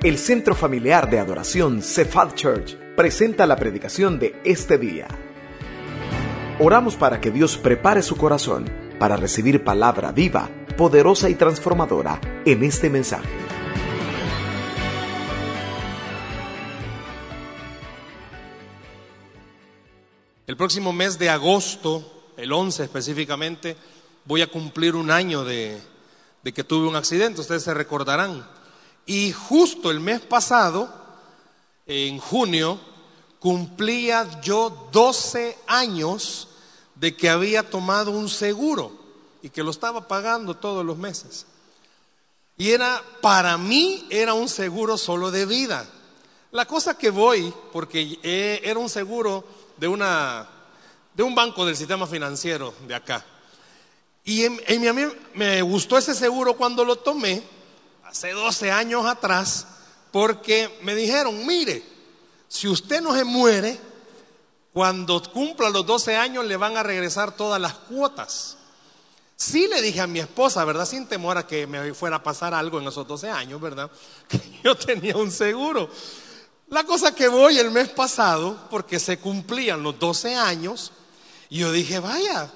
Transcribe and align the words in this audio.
El 0.00 0.16
Centro 0.16 0.54
Familiar 0.54 1.10
de 1.10 1.18
Adoración 1.18 1.82
Cephal 1.82 2.32
Church 2.36 2.76
presenta 2.94 3.48
la 3.48 3.56
predicación 3.56 4.20
de 4.20 4.40
este 4.44 4.78
día. 4.78 5.08
Oramos 6.60 6.94
para 6.94 7.20
que 7.20 7.32
Dios 7.32 7.56
prepare 7.56 8.04
su 8.04 8.16
corazón 8.16 8.70
para 9.00 9.16
recibir 9.16 9.64
palabra 9.64 10.12
viva, 10.12 10.48
poderosa 10.76 11.28
y 11.28 11.34
transformadora 11.34 12.20
en 12.44 12.62
este 12.62 12.88
mensaje. 12.88 13.28
El 20.46 20.56
próximo 20.56 20.92
mes 20.92 21.18
de 21.18 21.28
agosto, 21.28 22.30
el 22.36 22.52
11 22.52 22.84
específicamente, 22.84 23.76
voy 24.26 24.42
a 24.42 24.46
cumplir 24.46 24.94
un 24.94 25.10
año 25.10 25.42
de, 25.42 25.76
de 26.44 26.52
que 26.52 26.62
tuve 26.62 26.86
un 26.86 26.94
accidente, 26.94 27.40
ustedes 27.40 27.64
se 27.64 27.74
recordarán. 27.74 28.57
Y 29.08 29.32
justo 29.32 29.90
el 29.90 30.00
mes 30.00 30.20
pasado, 30.20 30.86
en 31.86 32.18
junio, 32.18 32.78
cumplía 33.38 34.38
yo 34.42 34.90
12 34.92 35.56
años 35.66 36.48
de 36.94 37.16
que 37.16 37.30
había 37.30 37.70
tomado 37.70 38.10
un 38.10 38.28
seguro 38.28 38.92
y 39.40 39.48
que 39.48 39.62
lo 39.62 39.70
estaba 39.70 40.06
pagando 40.06 40.54
todos 40.54 40.84
los 40.84 40.98
meses. 40.98 41.46
Y 42.58 42.70
era, 42.72 43.02
para 43.22 43.56
mí, 43.56 44.06
era 44.10 44.34
un 44.34 44.46
seguro 44.46 44.98
solo 44.98 45.30
de 45.30 45.46
vida. 45.46 45.88
La 46.50 46.66
cosa 46.66 46.98
que 46.98 47.08
voy, 47.08 47.50
porque 47.72 48.18
eh, 48.22 48.60
era 48.62 48.78
un 48.78 48.90
seguro 48.90 49.42
de 49.78 49.88
una, 49.88 50.46
de 51.14 51.22
un 51.22 51.34
banco 51.34 51.64
del 51.64 51.76
sistema 51.76 52.06
financiero 52.06 52.74
de 52.86 52.94
acá. 52.94 53.24
Y 54.22 54.44
a 54.44 54.50
mí 54.92 55.02
me 55.32 55.62
gustó 55.62 55.96
ese 55.96 56.14
seguro 56.14 56.58
cuando 56.58 56.84
lo 56.84 56.96
tomé, 56.96 57.42
hace 58.18 58.32
12 58.32 58.72
años 58.72 59.06
atrás, 59.06 59.64
porque 60.10 60.76
me 60.82 60.96
dijeron, 60.96 61.46
mire, 61.46 61.84
si 62.48 62.66
usted 62.66 63.00
no 63.00 63.14
se 63.14 63.22
muere, 63.22 63.78
cuando 64.72 65.22
cumpla 65.22 65.70
los 65.70 65.86
12 65.86 66.16
años 66.16 66.44
le 66.44 66.56
van 66.56 66.76
a 66.76 66.82
regresar 66.82 67.36
todas 67.36 67.60
las 67.60 67.74
cuotas. 67.74 68.56
Sí 69.36 69.68
le 69.68 69.80
dije 69.80 70.00
a 70.00 70.08
mi 70.08 70.18
esposa, 70.18 70.64
¿verdad? 70.64 70.84
Sin 70.84 71.06
temor 71.06 71.38
a 71.38 71.46
que 71.46 71.68
me 71.68 71.94
fuera 71.94 72.16
a 72.16 72.22
pasar 72.24 72.54
algo 72.54 72.80
en 72.80 72.88
esos 72.88 73.06
12 73.06 73.30
años, 73.30 73.60
¿verdad? 73.60 73.88
Que 74.28 74.40
yo 74.64 74.74
tenía 74.74 75.16
un 75.16 75.30
seguro. 75.30 75.88
La 76.70 76.82
cosa 76.82 77.14
que 77.14 77.28
voy 77.28 77.56
el 77.58 77.70
mes 77.70 77.88
pasado, 77.88 78.58
porque 78.68 78.98
se 78.98 79.20
cumplían 79.20 79.84
los 79.84 79.96
12 79.96 80.34
años, 80.34 80.90
y 81.50 81.58
yo 81.58 81.70
dije, 81.70 82.00
vaya, 82.00 82.50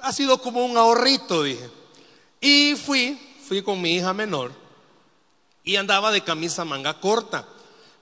ha 0.00 0.12
sido 0.12 0.40
como 0.40 0.64
un 0.64 0.76
ahorrito, 0.76 1.42
dije. 1.42 1.68
Y 2.40 2.76
fui, 2.76 3.18
fui 3.48 3.62
con 3.62 3.82
mi 3.82 3.96
hija 3.96 4.14
menor, 4.14 4.61
y 5.64 5.76
andaba 5.76 6.10
de 6.10 6.22
camisa 6.22 6.64
manga 6.64 7.00
corta. 7.00 7.46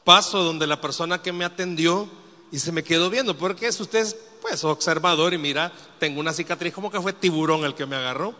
Paso 0.04 0.42
donde 0.42 0.66
la 0.66 0.80
persona 0.80 1.22
que 1.22 1.32
me 1.32 1.44
atendió 1.44 2.08
y 2.50 2.58
se 2.58 2.72
me 2.72 2.82
quedó 2.82 3.10
viendo, 3.10 3.36
porque 3.36 3.66
es 3.66 3.78
usted 3.80 4.06
pues 4.40 4.64
observador 4.64 5.34
y 5.34 5.38
mira, 5.38 5.72
tengo 5.98 6.20
una 6.20 6.32
cicatriz 6.32 6.72
como 6.72 6.90
que 6.90 7.00
fue 7.00 7.12
tiburón 7.12 7.64
el 7.64 7.74
que 7.74 7.86
me 7.86 7.96
agarró. 7.96 8.34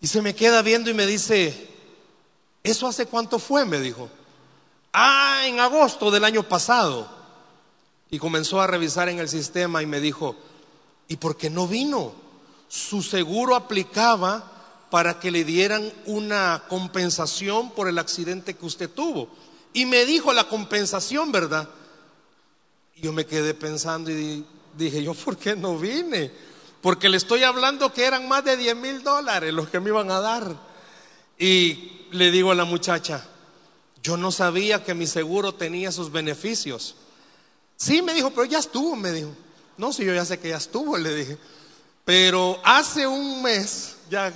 Y 0.00 0.06
se 0.06 0.22
me 0.22 0.34
queda 0.34 0.62
viendo 0.62 0.90
y 0.90 0.94
me 0.94 1.06
dice, 1.06 1.68
¿eso 2.62 2.86
hace 2.86 3.06
cuánto 3.06 3.38
fue? 3.38 3.64
Me 3.64 3.80
dijo. 3.80 4.08
Ah, 4.92 5.42
en 5.46 5.60
agosto 5.60 6.10
del 6.10 6.24
año 6.24 6.42
pasado. 6.42 7.08
Y 8.10 8.18
comenzó 8.18 8.60
a 8.60 8.66
revisar 8.66 9.08
en 9.08 9.18
el 9.18 9.28
sistema 9.28 9.82
y 9.82 9.86
me 9.86 10.00
dijo, 10.00 10.36
¿y 11.08 11.16
por 11.16 11.36
qué 11.36 11.50
no 11.50 11.66
vino? 11.66 12.12
Su 12.68 13.02
seguro 13.02 13.56
aplicaba 13.56 14.51
para 14.92 15.18
que 15.18 15.30
le 15.30 15.42
dieran 15.42 15.90
una 16.04 16.64
compensación 16.68 17.70
por 17.70 17.88
el 17.88 17.98
accidente 17.98 18.52
que 18.52 18.66
usted 18.66 18.90
tuvo. 18.90 19.30
Y 19.72 19.86
me 19.86 20.04
dijo 20.04 20.34
la 20.34 20.44
compensación, 20.44 21.32
¿verdad? 21.32 21.66
Yo 22.96 23.10
me 23.10 23.24
quedé 23.24 23.54
pensando 23.54 24.10
y 24.10 24.44
dije, 24.76 25.02
¿yo 25.02 25.14
por 25.14 25.38
qué 25.38 25.56
no 25.56 25.78
vine? 25.78 26.30
Porque 26.82 27.08
le 27.08 27.16
estoy 27.16 27.42
hablando 27.42 27.90
que 27.94 28.04
eran 28.04 28.28
más 28.28 28.44
de 28.44 28.54
10 28.58 28.76
mil 28.76 29.02
dólares 29.02 29.54
los 29.54 29.70
que 29.70 29.80
me 29.80 29.88
iban 29.88 30.10
a 30.10 30.20
dar. 30.20 30.60
Y 31.38 32.08
le 32.10 32.30
digo 32.30 32.50
a 32.50 32.54
la 32.54 32.66
muchacha, 32.66 33.26
yo 34.02 34.18
no 34.18 34.30
sabía 34.30 34.84
que 34.84 34.92
mi 34.92 35.06
seguro 35.06 35.54
tenía 35.54 35.90
sus 35.90 36.12
beneficios. 36.12 36.96
Sí, 37.78 38.02
me 38.02 38.12
dijo, 38.12 38.28
pero 38.32 38.44
ya 38.44 38.58
estuvo, 38.58 38.94
me 38.94 39.10
dijo. 39.10 39.30
No, 39.78 39.90
si 39.90 40.04
yo 40.04 40.12
ya 40.12 40.26
sé 40.26 40.38
que 40.38 40.50
ya 40.50 40.58
estuvo, 40.58 40.98
le 40.98 41.14
dije. 41.14 41.38
Pero 42.04 42.60
hace 42.62 43.06
un 43.06 43.42
mes, 43.42 43.91
ya 44.12 44.30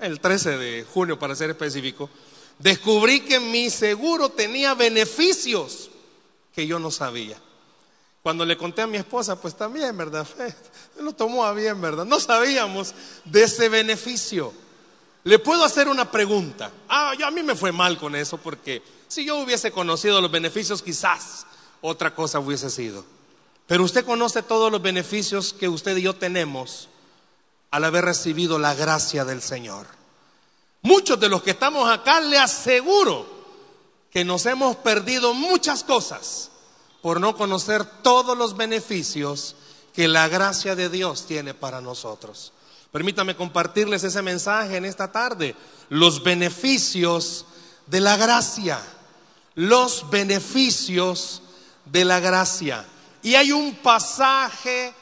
el 0.00 0.18
13 0.18 0.58
de 0.58 0.84
junio 0.92 1.16
para 1.16 1.36
ser 1.36 1.50
específico, 1.50 2.10
descubrí 2.58 3.20
que 3.20 3.38
mi 3.38 3.70
seguro 3.70 4.28
tenía 4.28 4.74
beneficios 4.74 5.88
que 6.52 6.66
yo 6.66 6.80
no 6.80 6.90
sabía. 6.90 7.38
Cuando 8.24 8.44
le 8.44 8.56
conté 8.56 8.82
a 8.82 8.88
mi 8.88 8.96
esposa, 8.96 9.40
pues 9.40 9.54
también, 9.54 9.96
¿verdad? 9.96 10.26
Lo 11.00 11.12
tomó 11.12 11.44
a 11.44 11.52
bien, 11.52 11.80
¿verdad? 11.80 12.04
No 12.04 12.18
sabíamos 12.18 12.92
de 13.24 13.44
ese 13.44 13.68
beneficio. 13.68 14.52
Le 15.22 15.38
puedo 15.38 15.62
hacer 15.62 15.86
una 15.88 16.10
pregunta. 16.10 16.72
Ah, 16.88 17.14
yo, 17.16 17.24
a 17.24 17.30
mí 17.30 17.44
me 17.44 17.54
fue 17.54 17.70
mal 17.70 17.96
con 17.96 18.16
eso 18.16 18.38
porque 18.38 18.82
si 19.06 19.24
yo 19.24 19.36
hubiese 19.36 19.70
conocido 19.70 20.20
los 20.20 20.30
beneficios, 20.30 20.82
quizás 20.82 21.46
otra 21.80 22.12
cosa 22.16 22.40
hubiese 22.40 22.68
sido. 22.68 23.04
Pero 23.68 23.84
usted 23.84 24.04
conoce 24.04 24.42
todos 24.42 24.72
los 24.72 24.82
beneficios 24.82 25.52
que 25.52 25.68
usted 25.68 25.96
y 25.98 26.02
yo 26.02 26.16
tenemos 26.16 26.88
al 27.74 27.82
haber 27.82 28.04
recibido 28.04 28.56
la 28.56 28.72
gracia 28.72 29.24
del 29.24 29.42
Señor. 29.42 29.88
Muchos 30.82 31.18
de 31.18 31.28
los 31.28 31.42
que 31.42 31.50
estamos 31.50 31.90
acá 31.90 32.20
le 32.20 32.38
aseguro 32.38 33.26
que 34.12 34.24
nos 34.24 34.46
hemos 34.46 34.76
perdido 34.76 35.34
muchas 35.34 35.82
cosas 35.82 36.52
por 37.02 37.20
no 37.20 37.36
conocer 37.36 37.84
todos 37.84 38.38
los 38.38 38.56
beneficios 38.56 39.56
que 39.92 40.06
la 40.06 40.28
gracia 40.28 40.76
de 40.76 40.88
Dios 40.88 41.26
tiene 41.26 41.52
para 41.52 41.80
nosotros. 41.80 42.52
Permítame 42.92 43.34
compartirles 43.34 44.04
ese 44.04 44.22
mensaje 44.22 44.76
en 44.76 44.84
esta 44.84 45.10
tarde. 45.10 45.56
Los 45.88 46.22
beneficios 46.22 47.44
de 47.86 48.00
la 48.00 48.16
gracia. 48.16 48.80
Los 49.56 50.08
beneficios 50.10 51.42
de 51.86 52.04
la 52.04 52.20
gracia. 52.20 52.86
Y 53.24 53.34
hay 53.34 53.50
un 53.50 53.74
pasaje 53.74 54.94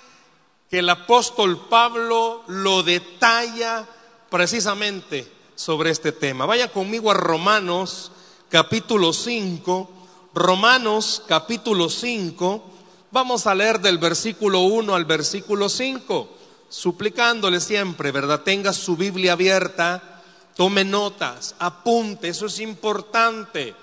que 0.72 0.78
el 0.78 0.88
apóstol 0.88 1.66
Pablo 1.68 2.44
lo 2.46 2.82
detalla 2.82 3.86
precisamente 4.30 5.30
sobre 5.54 5.90
este 5.90 6.12
tema. 6.12 6.46
Vaya 6.46 6.72
conmigo 6.72 7.10
a 7.10 7.14
Romanos 7.14 8.10
capítulo 8.48 9.12
5, 9.12 9.90
Romanos 10.32 11.24
capítulo 11.28 11.90
5, 11.90 12.64
vamos 13.10 13.46
a 13.46 13.54
leer 13.54 13.80
del 13.80 13.98
versículo 13.98 14.60
1 14.60 14.94
al 14.94 15.04
versículo 15.04 15.68
5, 15.68 16.30
suplicándole 16.70 17.60
siempre, 17.60 18.10
¿verdad? 18.10 18.40
Tenga 18.40 18.72
su 18.72 18.96
Biblia 18.96 19.34
abierta, 19.34 20.22
tome 20.56 20.84
notas, 20.84 21.54
apunte, 21.58 22.28
eso 22.28 22.46
es 22.46 22.60
importante, 22.60 23.74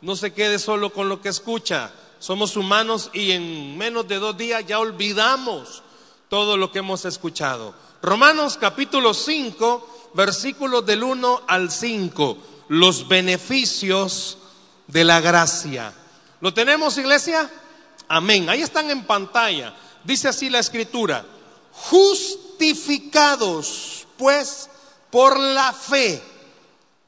no 0.00 0.16
se 0.16 0.32
quede 0.32 0.58
solo 0.58 0.94
con 0.94 1.10
lo 1.10 1.20
que 1.20 1.28
escucha. 1.28 1.92
Somos 2.18 2.56
humanos 2.56 3.10
y 3.12 3.32
en 3.32 3.76
menos 3.76 4.08
de 4.08 4.16
dos 4.16 4.38
días 4.38 4.64
ya 4.66 4.78
olvidamos 4.78 5.82
todo 6.28 6.56
lo 6.56 6.70
que 6.70 6.78
hemos 6.80 7.04
escuchado. 7.04 7.74
Romanos 8.02 8.58
capítulo 8.60 9.14
5, 9.14 10.10
versículos 10.14 10.84
del 10.86 11.02
1 11.02 11.42
al 11.46 11.70
5, 11.70 12.38
los 12.68 13.08
beneficios 13.08 14.38
de 14.86 15.04
la 15.04 15.20
gracia. 15.20 15.92
¿Lo 16.40 16.54
tenemos, 16.54 16.96
iglesia? 16.98 17.50
Amén. 18.08 18.48
Ahí 18.48 18.62
están 18.62 18.90
en 18.90 19.04
pantalla. 19.04 19.74
Dice 20.04 20.28
así 20.28 20.48
la 20.48 20.60
escritura, 20.60 21.26
justificados 21.72 24.06
pues 24.16 24.70
por 25.10 25.36
la 25.38 25.72
fe, 25.72 26.22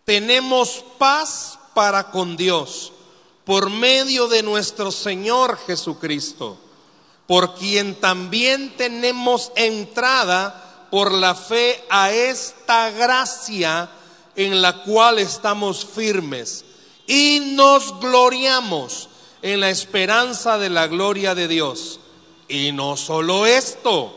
tenemos 0.04 0.84
paz 0.98 1.58
para 1.74 2.10
con 2.10 2.36
Dios 2.36 2.92
por 3.44 3.70
medio 3.70 4.28
de 4.28 4.42
nuestro 4.42 4.92
Señor 4.92 5.58
Jesucristo 5.66 6.58
por 7.30 7.54
quien 7.54 7.94
también 7.94 8.76
tenemos 8.76 9.52
entrada 9.54 10.88
por 10.90 11.12
la 11.12 11.36
fe 11.36 11.80
a 11.88 12.10
esta 12.10 12.90
gracia 12.90 13.88
en 14.34 14.60
la 14.60 14.82
cual 14.82 15.20
estamos 15.20 15.86
firmes 15.86 16.64
y 17.06 17.52
nos 17.52 18.00
gloriamos 18.00 19.08
en 19.42 19.60
la 19.60 19.70
esperanza 19.70 20.58
de 20.58 20.70
la 20.70 20.88
gloria 20.88 21.36
de 21.36 21.46
Dios. 21.46 22.00
Y 22.48 22.72
no 22.72 22.96
solo 22.96 23.46
esto, 23.46 24.12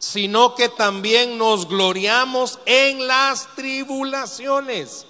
sino 0.00 0.56
que 0.56 0.68
también 0.68 1.38
nos 1.38 1.68
gloriamos 1.68 2.58
en 2.66 3.06
las 3.06 3.54
tribulaciones, 3.54 5.06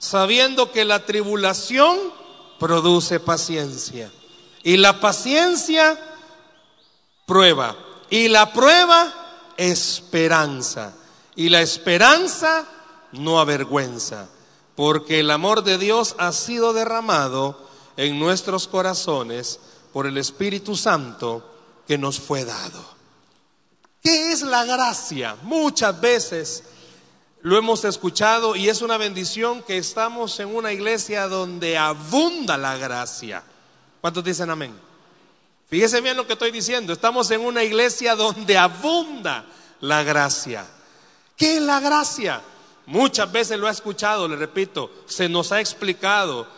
sabiendo 0.00 0.72
que 0.72 0.84
la 0.84 1.06
tribulación 1.06 1.96
produce 2.58 3.20
paciencia. 3.20 4.10
Y 4.64 4.76
la 4.76 4.98
paciencia 4.98 6.09
prueba. 7.30 7.76
Y 8.10 8.26
la 8.26 8.52
prueba, 8.52 9.52
esperanza. 9.56 10.94
Y 11.36 11.48
la 11.48 11.62
esperanza 11.62 12.66
no 13.12 13.38
avergüenza, 13.38 14.28
porque 14.74 15.20
el 15.20 15.30
amor 15.30 15.62
de 15.62 15.78
Dios 15.78 16.16
ha 16.18 16.32
sido 16.32 16.72
derramado 16.72 17.56
en 17.96 18.18
nuestros 18.18 18.66
corazones 18.66 19.60
por 19.92 20.08
el 20.08 20.18
Espíritu 20.18 20.74
Santo 20.74 21.48
que 21.86 21.98
nos 21.98 22.18
fue 22.18 22.44
dado. 22.44 22.84
¿Qué 24.02 24.32
es 24.32 24.42
la 24.42 24.64
gracia? 24.64 25.36
Muchas 25.42 26.00
veces 26.00 26.64
lo 27.42 27.56
hemos 27.56 27.84
escuchado 27.84 28.56
y 28.56 28.68
es 28.68 28.82
una 28.82 28.96
bendición 28.96 29.62
que 29.62 29.78
estamos 29.78 30.40
en 30.40 30.52
una 30.52 30.72
iglesia 30.72 31.28
donde 31.28 31.78
abunda 31.78 32.58
la 32.58 32.76
gracia. 32.76 33.44
¿Cuántos 34.00 34.24
dicen 34.24 34.50
amén? 34.50 34.89
Fíjese 35.70 36.00
bien 36.00 36.16
lo 36.16 36.26
que 36.26 36.32
estoy 36.32 36.50
diciendo. 36.50 36.92
Estamos 36.92 37.30
en 37.30 37.42
una 37.42 37.62
iglesia 37.62 38.16
donde 38.16 38.58
abunda 38.58 39.46
la 39.80 40.02
gracia. 40.02 40.66
¿Qué 41.36 41.56
es 41.56 41.62
la 41.62 41.78
gracia? 41.78 42.42
Muchas 42.86 43.30
veces 43.30 43.56
lo 43.56 43.68
he 43.68 43.70
escuchado, 43.70 44.26
le 44.26 44.34
repito, 44.34 44.90
se 45.06 45.28
nos 45.28 45.52
ha 45.52 45.60
explicado. 45.60 46.48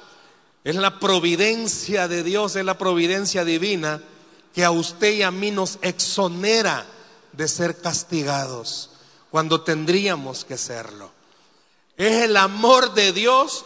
Es 0.65 0.77
la 0.77 0.99
providencia 0.99 2.09
de 2.09 2.23
Dios, 2.23 2.57
es 2.57 2.65
la 2.65 2.79
providencia 2.79 3.45
divina 3.45 4.01
que 4.55 4.65
a 4.65 4.71
usted 4.71 5.13
y 5.13 5.23
a 5.23 5.31
mí 5.31 5.51
nos 5.51 5.79
exonera 5.83 6.87
de 7.33 7.49
ser 7.49 7.81
castigados 7.81 8.91
cuando 9.31 9.61
tendríamos 9.61 10.47
que 10.47 10.57
serlo. 10.57 11.11
Es 11.99 12.23
el 12.23 12.37
amor 12.39 12.95
de 12.95 13.13
Dios 13.13 13.65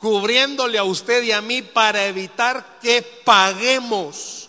cubriéndole 0.00 0.78
a 0.78 0.84
usted 0.84 1.22
y 1.22 1.32
a 1.32 1.42
mí 1.42 1.60
para 1.60 2.06
evitar 2.06 2.78
que 2.80 3.02
paguemos 3.24 4.45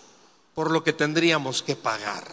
por 0.57 0.71
lo 0.71 0.83
que 0.83 0.91
tendríamos 0.91 1.61
que 1.61 1.75
pagar. 1.75 2.25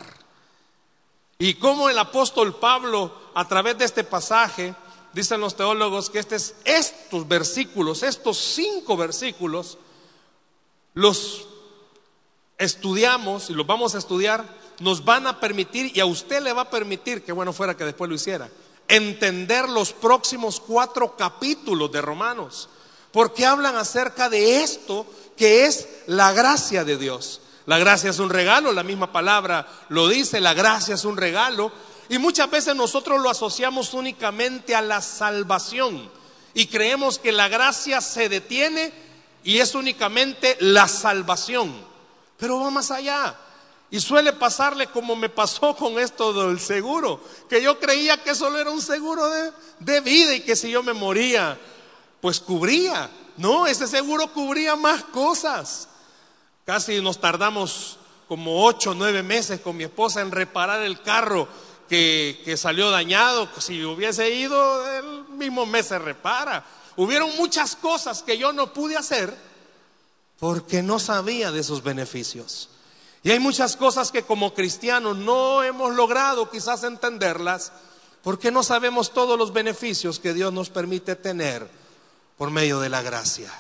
Y 1.39 1.57
como 1.57 1.91
el 1.91 1.99
apóstol 1.99 2.59
Pablo, 2.59 3.15
a 3.35 3.47
través 3.47 3.77
de 3.77 3.85
este 3.85 4.03
pasaje, 4.03 4.75
dicen 5.13 5.43
los 5.43 5.57
teólogos 5.57 6.09
que 6.09 6.21
estos 6.21 7.29
versículos, 7.29 8.03
estos 8.03 8.39
cinco 8.39 8.97
versículos, 8.97 9.77
los 10.95 11.47
estudiamos 12.57 13.51
y 13.51 13.53
los 13.53 13.67
vamos 13.67 13.95
a 13.95 13.99
estudiar, 13.99 14.49
nos 14.81 15.05
van 15.05 15.27
a 15.27 15.39
permitir, 15.39 15.95
y 15.95 16.01
a 16.01 16.07
usted 16.07 16.41
le 16.41 16.55
va 16.55 16.63
a 16.63 16.71
permitir, 16.71 17.23
que 17.23 17.33
bueno 17.33 17.53
fuera 17.53 17.77
que 17.77 17.85
después 17.85 18.09
lo 18.09 18.17
hiciera, 18.17 18.49
entender 18.89 19.69
los 19.69 19.93
próximos 19.93 20.61
cuatro 20.61 21.15
capítulos 21.15 21.93
de 21.93 22.01
Romanos, 22.01 22.71
porque 23.13 23.45
hablan 23.45 23.77
acerca 23.77 24.31
de 24.31 24.63
esto 24.63 25.05
que 25.37 25.67
es 25.67 25.87
la 26.07 26.33
gracia 26.33 26.85
de 26.85 26.97
Dios. 26.97 27.43
La 27.67 27.79
gracia 27.79 28.11
es 28.11 28.19
un 28.19 28.31
regalo, 28.31 28.73
la 28.73 28.83
misma 28.83 29.11
palabra 29.11 29.67
lo 29.89 30.09
dice, 30.09 30.41
la 30.41 30.53
gracia 30.53 30.95
es 30.95 31.05
un 31.05 31.17
regalo, 31.17 31.73
y 32.09 32.19
muchas 32.19 32.51
veces 32.51 32.77
nosotros 32.77 33.21
lo 33.23 33.31
asociamos 33.31 33.95
únicamente 33.95 34.75
a 34.75 34.83
la 34.83 35.01
salvación 35.01 36.11
y 36.55 36.67
creemos 36.67 37.19
que 37.19 37.33
la 37.33 37.49
gracia 37.49 38.01
se 38.01 38.29
detiene 38.29 38.93
y 39.43 39.59
es 39.59 39.75
únicamente 39.75 40.57
la 40.61 40.87
salvación. 40.87 41.75
Pero 42.39 42.61
va 42.61 42.71
más 42.71 42.91
allá. 42.91 43.35
Y 43.91 44.01
suele 44.01 44.33
pasarle 44.33 44.87
como 44.89 45.17
me 45.17 45.29
pasó 45.29 45.77
con 45.77 45.99
esto 45.99 46.33
del 46.33 46.59
seguro, 46.59 47.21
que 47.49 47.63
yo 47.63 47.79
creía 47.79 48.23
que 48.23 48.35
solo 48.35 48.59
era 48.59 48.71
un 48.71 48.81
seguro 48.81 49.29
de, 49.29 49.53
de 49.81 50.01
vida 50.01 50.35
y 50.35 50.41
que 50.41 50.57
si 50.57 50.71
yo 50.71 50.83
me 50.83 50.93
moría, 50.93 51.59
pues 52.21 52.41
cubría. 52.41 53.11
No, 53.37 53.67
ese 53.67 53.87
seguro 53.87 54.33
cubría 54.33 54.77
más 54.77 55.05
cosas. 55.05 55.89
Casi 56.65 57.01
nos 57.01 57.21
tardamos 57.21 57.99
como 58.27 58.65
ocho 58.65 58.93
o 58.93 58.95
nueve 58.95 59.23
meses 59.23 59.61
con 59.61 59.77
mi 59.77 59.85
esposa 59.85 60.23
en 60.23 60.31
reparar 60.31 60.83
el 60.83 61.01
carro 61.03 61.47
que, 61.89 62.55
salió 62.57 62.91
dañado. 62.91 63.49
Si 63.59 63.85
hubiese 63.85 64.31
ido, 64.31 64.91
el 64.97 65.25
mismo 65.37 65.67
mes 65.67 65.87
se 65.87 65.99
repara. 65.99 66.65
Hubieron 66.97 67.37
muchas 67.37 67.77
cosas 67.77 68.23
que 68.23 68.39
yo 68.39 68.53
no 68.53 68.73
pude 68.73 68.97
hacer 68.97 69.35
porque 70.39 70.83
no 70.83 70.99
sabía 70.99 71.51
de 71.51 71.63
sus 71.63 71.83
beneficios. 71.83 72.71
Y 73.23 73.31
hay 73.31 73.39
muchas 73.39 73.77
cosas 73.77 74.11
que 74.11 74.23
como 74.23 74.55
cristianos 74.55 75.17
no 75.17 75.63
hemos 75.63 75.95
logrado 75.95 76.51
quizás 76.51 76.85
entenderlas 76.85 77.73
porque 78.23 78.51
no 78.51 78.63
sabemos 78.63 79.13
todos 79.13 79.39
los 79.39 79.53
beneficios 79.53 80.19
que 80.19 80.35
Dios 80.35 80.53
nos 80.53 80.71
permite 80.71 81.17
tener 81.17 81.69
por 82.37 82.51
medio 82.51 82.81
de 82.81 82.89
la 82.89 83.03
gracia. 83.03 83.53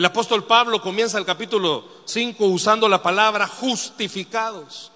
El 0.00 0.06
apóstol 0.06 0.44
Pablo 0.44 0.80
comienza 0.80 1.18
el 1.18 1.26
capítulo 1.26 1.84
5 2.06 2.46
usando 2.46 2.88
la 2.88 3.02
palabra 3.02 3.46
justificados. 3.46 4.92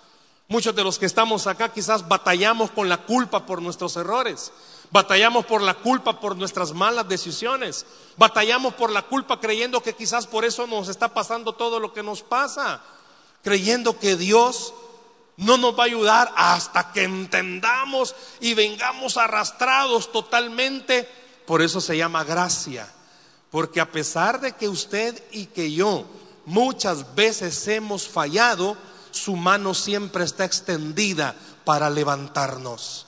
Muchos 0.49 0.75
de 0.75 0.83
los 0.83 0.99
que 0.99 1.05
estamos 1.05 1.47
acá 1.47 1.71
quizás 1.75 2.09
batallamos 2.09 2.71
con 2.71 2.89
la 2.89 2.97
culpa 2.97 3.45
por 3.45 3.61
nuestros 3.61 3.99
errores, 3.99 4.51
batallamos 4.91 5.45
por 5.45 5.61
la 5.61 5.75
culpa 5.75 6.19
por 6.21 6.39
nuestras 6.39 6.73
malas 6.73 7.07
decisiones, 7.07 7.85
batallamos 8.17 8.73
por 8.73 8.91
la 8.91 9.03
culpa 9.03 9.41
creyendo 9.41 9.83
que 9.83 9.93
quizás 9.93 10.27
por 10.27 10.47
eso 10.47 10.67
nos 10.67 10.89
está 10.89 11.13
pasando 11.13 11.53
todo 11.53 11.81
lo 11.81 11.93
que 11.93 12.03
nos 12.03 12.23
pasa, 12.23 12.81
creyendo 13.43 13.99
que 13.99 14.17
Dios 14.17 14.73
no 15.37 15.59
nos 15.59 15.79
va 15.79 15.83
a 15.83 15.87
ayudar 15.87 16.33
hasta 16.35 16.93
que 16.93 17.05
entendamos 17.05 18.15
y 18.41 18.55
vengamos 18.55 19.19
arrastrados 19.19 20.11
totalmente. 20.11 21.07
Por 21.45 21.61
eso 21.61 21.83
se 21.83 21.95
llama 21.95 22.25
gracia, 22.25 22.91
porque 23.55 23.81
a 23.81 23.93
pesar 23.93 24.41
de 24.41 24.51
que 24.57 24.69
usted 24.69 25.23
y 25.31 25.47
que 25.47 25.71
yo 25.71 26.05
muchas 26.45 27.15
veces 27.15 27.69
hemos 27.69 28.09
fallado, 28.09 28.77
su 29.13 29.37
mano 29.37 29.75
siempre 29.75 30.25
está 30.25 30.45
extendida 30.45 31.37
para 31.65 31.89
levantarnos. 31.89 33.07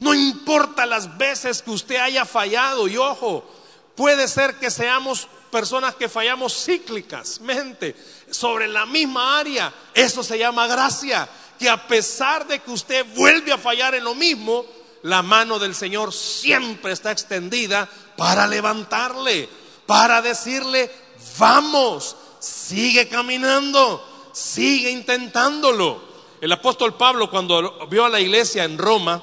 No 0.00 0.12
importa 0.12 0.84
las 0.84 1.16
veces 1.16 1.62
que 1.62 1.70
usted 1.70 1.94
haya 1.98 2.24
fallado, 2.24 2.88
y 2.88 2.96
ojo, 2.96 3.48
puede 3.94 4.26
ser 4.26 4.56
que 4.56 4.68
seamos 4.68 5.28
personas 5.52 5.94
que 5.94 6.08
fallamos 6.08 6.64
cíclicamente 6.64 7.94
sobre 8.32 8.66
la 8.66 8.86
misma 8.86 9.38
área. 9.38 9.72
Eso 9.94 10.24
se 10.24 10.36
llama 10.36 10.66
gracia, 10.66 11.28
que 11.56 11.70
a 11.70 11.86
pesar 11.86 12.48
de 12.48 12.58
que 12.58 12.72
usted 12.72 13.06
vuelve 13.14 13.52
a 13.52 13.58
fallar 13.58 13.94
en 13.94 14.02
lo 14.02 14.16
mismo, 14.16 14.66
la 15.02 15.22
mano 15.22 15.60
del 15.60 15.76
Señor 15.76 16.12
siempre 16.12 16.90
está 16.92 17.12
extendida 17.12 17.88
para 18.16 18.48
levantarle, 18.48 19.48
para 19.86 20.22
decirle, 20.22 20.90
vamos, 21.38 22.16
sigue 22.40 23.08
caminando 23.08 24.14
sigue 24.34 24.90
intentándolo. 24.90 26.02
El 26.40 26.52
apóstol 26.52 26.94
Pablo 26.96 27.30
cuando 27.30 27.86
vio 27.86 28.04
a 28.04 28.10
la 28.10 28.20
iglesia 28.20 28.64
en 28.64 28.76
Roma 28.76 29.22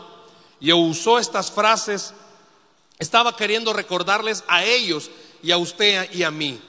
y 0.59 0.73
usó 0.73 1.19
estas 1.19 1.51
frases, 1.51 2.13
estaba 2.97 3.35
queriendo 3.35 3.73
recordarles 3.73 4.43
a 4.47 4.63
ellos 4.63 5.11
y 5.43 5.51
a 5.51 5.57
usted 5.57 6.11
y 6.13 6.23
a 6.23 6.31
mí. 6.31 6.59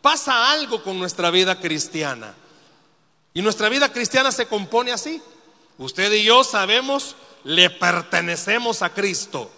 Pasa 0.00 0.50
algo 0.50 0.82
con 0.82 0.98
nuestra 0.98 1.30
vida 1.30 1.60
cristiana. 1.60 2.34
Y 3.34 3.42
nuestra 3.42 3.68
vida 3.68 3.92
cristiana 3.92 4.32
se 4.32 4.46
compone 4.46 4.90
así. 4.90 5.22
Usted 5.78 6.12
y 6.12 6.24
yo 6.24 6.42
sabemos, 6.42 7.14
le 7.44 7.70
pertenecemos 7.70 8.82
a 8.82 8.92
Cristo, 8.92 9.50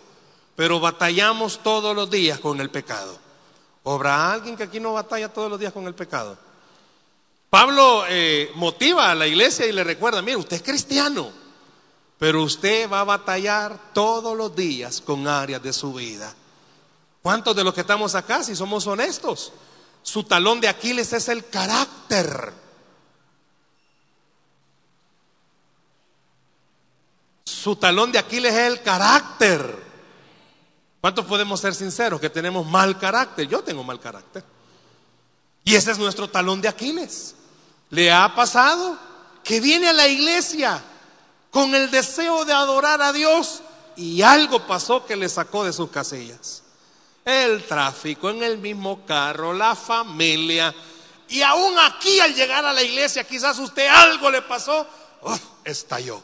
pero 0.54 0.80
batallamos 0.80 1.60
todos 1.62 1.96
los 1.96 2.10
días 2.10 2.38
con 2.38 2.60
el 2.60 2.70
pecado. 2.70 3.18
¿Habrá 3.84 4.32
alguien 4.32 4.56
que 4.56 4.62
aquí 4.62 4.80
no 4.80 4.94
batalla 4.94 5.32
todos 5.32 5.50
los 5.50 5.60
días 5.60 5.72
con 5.72 5.86
el 5.86 5.94
pecado? 5.94 6.38
Pablo 7.50 8.04
eh, 8.08 8.50
motiva 8.54 9.10
a 9.10 9.14
la 9.14 9.26
iglesia 9.26 9.66
y 9.66 9.72
le 9.72 9.84
recuerda, 9.84 10.22
mire, 10.22 10.38
usted 10.38 10.56
es 10.56 10.62
cristiano, 10.62 11.30
pero 12.18 12.42
usted 12.42 12.90
va 12.90 13.00
a 13.00 13.04
batallar 13.04 13.92
todos 13.92 14.36
los 14.36 14.56
días 14.56 15.00
con 15.00 15.28
áreas 15.28 15.62
de 15.62 15.72
su 15.72 15.92
vida. 15.92 16.34
¿Cuántos 17.22 17.54
de 17.54 17.62
los 17.62 17.72
que 17.72 17.82
estamos 17.82 18.14
acá, 18.14 18.42
si 18.42 18.56
somos 18.56 18.86
honestos, 18.86 19.52
su 20.02 20.24
talón 20.24 20.60
de 20.60 20.68
Aquiles 20.68 21.12
es 21.12 21.28
el 21.28 21.46
carácter? 21.46 22.52
Su 27.44 27.76
talón 27.76 28.12
de 28.12 28.18
Aquiles 28.18 28.52
es 28.52 28.72
el 28.72 28.82
carácter. 28.82 29.83
¿Cuántos 31.04 31.26
podemos 31.26 31.60
ser 31.60 31.74
sinceros 31.74 32.18
que 32.18 32.30
tenemos 32.30 32.66
mal 32.66 32.98
carácter? 32.98 33.46
Yo 33.46 33.62
tengo 33.62 33.84
mal 33.84 34.00
carácter. 34.00 34.42
Y 35.62 35.74
ese 35.74 35.90
es 35.90 35.98
nuestro 35.98 36.30
talón 36.30 36.62
de 36.62 36.68
Aquiles. 36.68 37.34
¿Le 37.90 38.10
ha 38.10 38.34
pasado 38.34 38.98
que 39.42 39.60
viene 39.60 39.88
a 39.88 39.92
la 39.92 40.08
iglesia 40.08 40.82
con 41.50 41.74
el 41.74 41.90
deseo 41.90 42.46
de 42.46 42.54
adorar 42.54 43.02
a 43.02 43.12
Dios 43.12 43.60
y 43.96 44.22
algo 44.22 44.66
pasó 44.66 45.04
que 45.04 45.14
le 45.14 45.28
sacó 45.28 45.62
de 45.62 45.74
sus 45.74 45.90
casillas? 45.90 46.62
El 47.22 47.64
tráfico 47.64 48.30
en 48.30 48.42
el 48.42 48.56
mismo 48.56 49.04
carro, 49.04 49.52
la 49.52 49.76
familia. 49.76 50.74
Y 51.28 51.42
aún 51.42 51.74
aquí 51.80 52.18
al 52.20 52.34
llegar 52.34 52.64
a 52.64 52.72
la 52.72 52.82
iglesia 52.82 53.24
quizás 53.24 53.58
usted 53.58 53.88
algo 53.88 54.30
le 54.30 54.40
pasó, 54.40 54.86
estalló. 55.64 56.22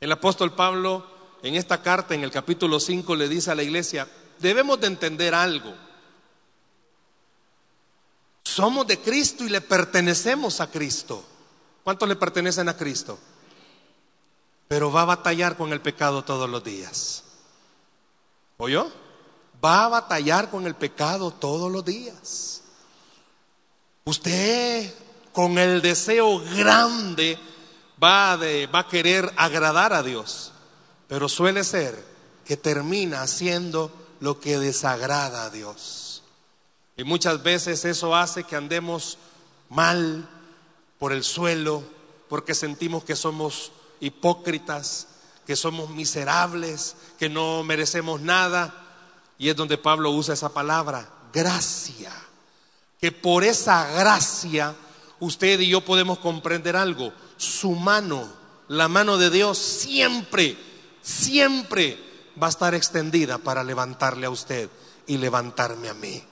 El 0.00 0.10
apóstol 0.10 0.52
Pablo 0.52 1.17
en 1.42 1.54
esta 1.54 1.82
carta, 1.82 2.14
en 2.14 2.24
el 2.24 2.30
capítulo 2.30 2.80
5, 2.80 3.16
le 3.16 3.28
dice 3.28 3.50
a 3.50 3.54
la 3.54 3.62
iglesia, 3.62 4.08
debemos 4.38 4.80
de 4.80 4.88
entender 4.88 5.34
algo. 5.34 5.74
Somos 8.42 8.86
de 8.86 8.98
Cristo 8.98 9.44
y 9.44 9.48
le 9.48 9.60
pertenecemos 9.60 10.60
a 10.60 10.70
Cristo. 10.70 11.24
¿Cuántos 11.84 12.08
le 12.08 12.16
pertenecen 12.16 12.68
a 12.68 12.76
Cristo? 12.76 13.18
Pero 14.66 14.90
va 14.90 15.02
a 15.02 15.06
batallar 15.06 15.56
con 15.56 15.72
el 15.72 15.80
pecado 15.80 16.24
todos 16.24 16.48
los 16.48 16.64
días. 16.64 17.24
¿Oyó? 18.56 18.90
va 19.64 19.84
a 19.84 19.88
batallar 19.88 20.50
con 20.50 20.66
el 20.66 20.74
pecado 20.74 21.30
todos 21.30 21.70
los 21.70 21.84
días. 21.84 22.62
Usted 24.04 24.92
con 25.32 25.58
el 25.58 25.82
deseo 25.82 26.40
grande 26.40 27.38
va, 28.02 28.36
va 28.36 28.78
a 28.78 28.88
querer 28.88 29.30
agradar 29.36 29.92
a 29.92 30.02
Dios, 30.02 30.52
pero 31.08 31.28
suele 31.28 31.64
ser 31.64 32.04
que 32.44 32.56
termina 32.56 33.22
haciendo 33.22 33.90
lo 34.20 34.40
que 34.40 34.58
desagrada 34.58 35.44
a 35.44 35.50
Dios. 35.50 36.22
Y 36.96 37.04
muchas 37.04 37.42
veces 37.42 37.84
eso 37.84 38.14
hace 38.14 38.44
que 38.44 38.56
andemos 38.56 39.18
mal 39.68 40.28
por 40.98 41.12
el 41.12 41.24
suelo, 41.24 41.82
porque 42.28 42.54
sentimos 42.54 43.04
que 43.04 43.16
somos 43.16 43.72
hipócritas, 44.00 45.06
que 45.46 45.56
somos 45.56 45.90
miserables, 45.90 46.96
que 47.18 47.28
no 47.28 47.62
merecemos 47.64 48.20
nada. 48.20 48.74
Y 49.38 49.48
es 49.48 49.56
donde 49.56 49.78
Pablo 49.78 50.10
usa 50.10 50.34
esa 50.34 50.52
palabra, 50.52 51.08
gracia. 51.32 52.12
Que 53.00 53.12
por 53.12 53.44
esa 53.44 53.90
gracia 53.92 54.74
usted 55.20 55.60
y 55.60 55.68
yo 55.68 55.84
podemos 55.84 56.18
comprender 56.18 56.76
algo. 56.76 57.12
Su 57.36 57.72
mano, 57.72 58.28
la 58.66 58.88
mano 58.88 59.16
de 59.16 59.30
Dios, 59.30 59.56
siempre, 59.56 60.58
siempre 61.08 61.98
va 62.40 62.48
a 62.48 62.50
estar 62.50 62.74
extendida 62.74 63.38
para 63.38 63.64
levantarle 63.64 64.26
a 64.26 64.30
usted 64.30 64.68
y 65.06 65.16
levantarme 65.16 65.88
a 65.88 65.94
mí. 65.94 66.22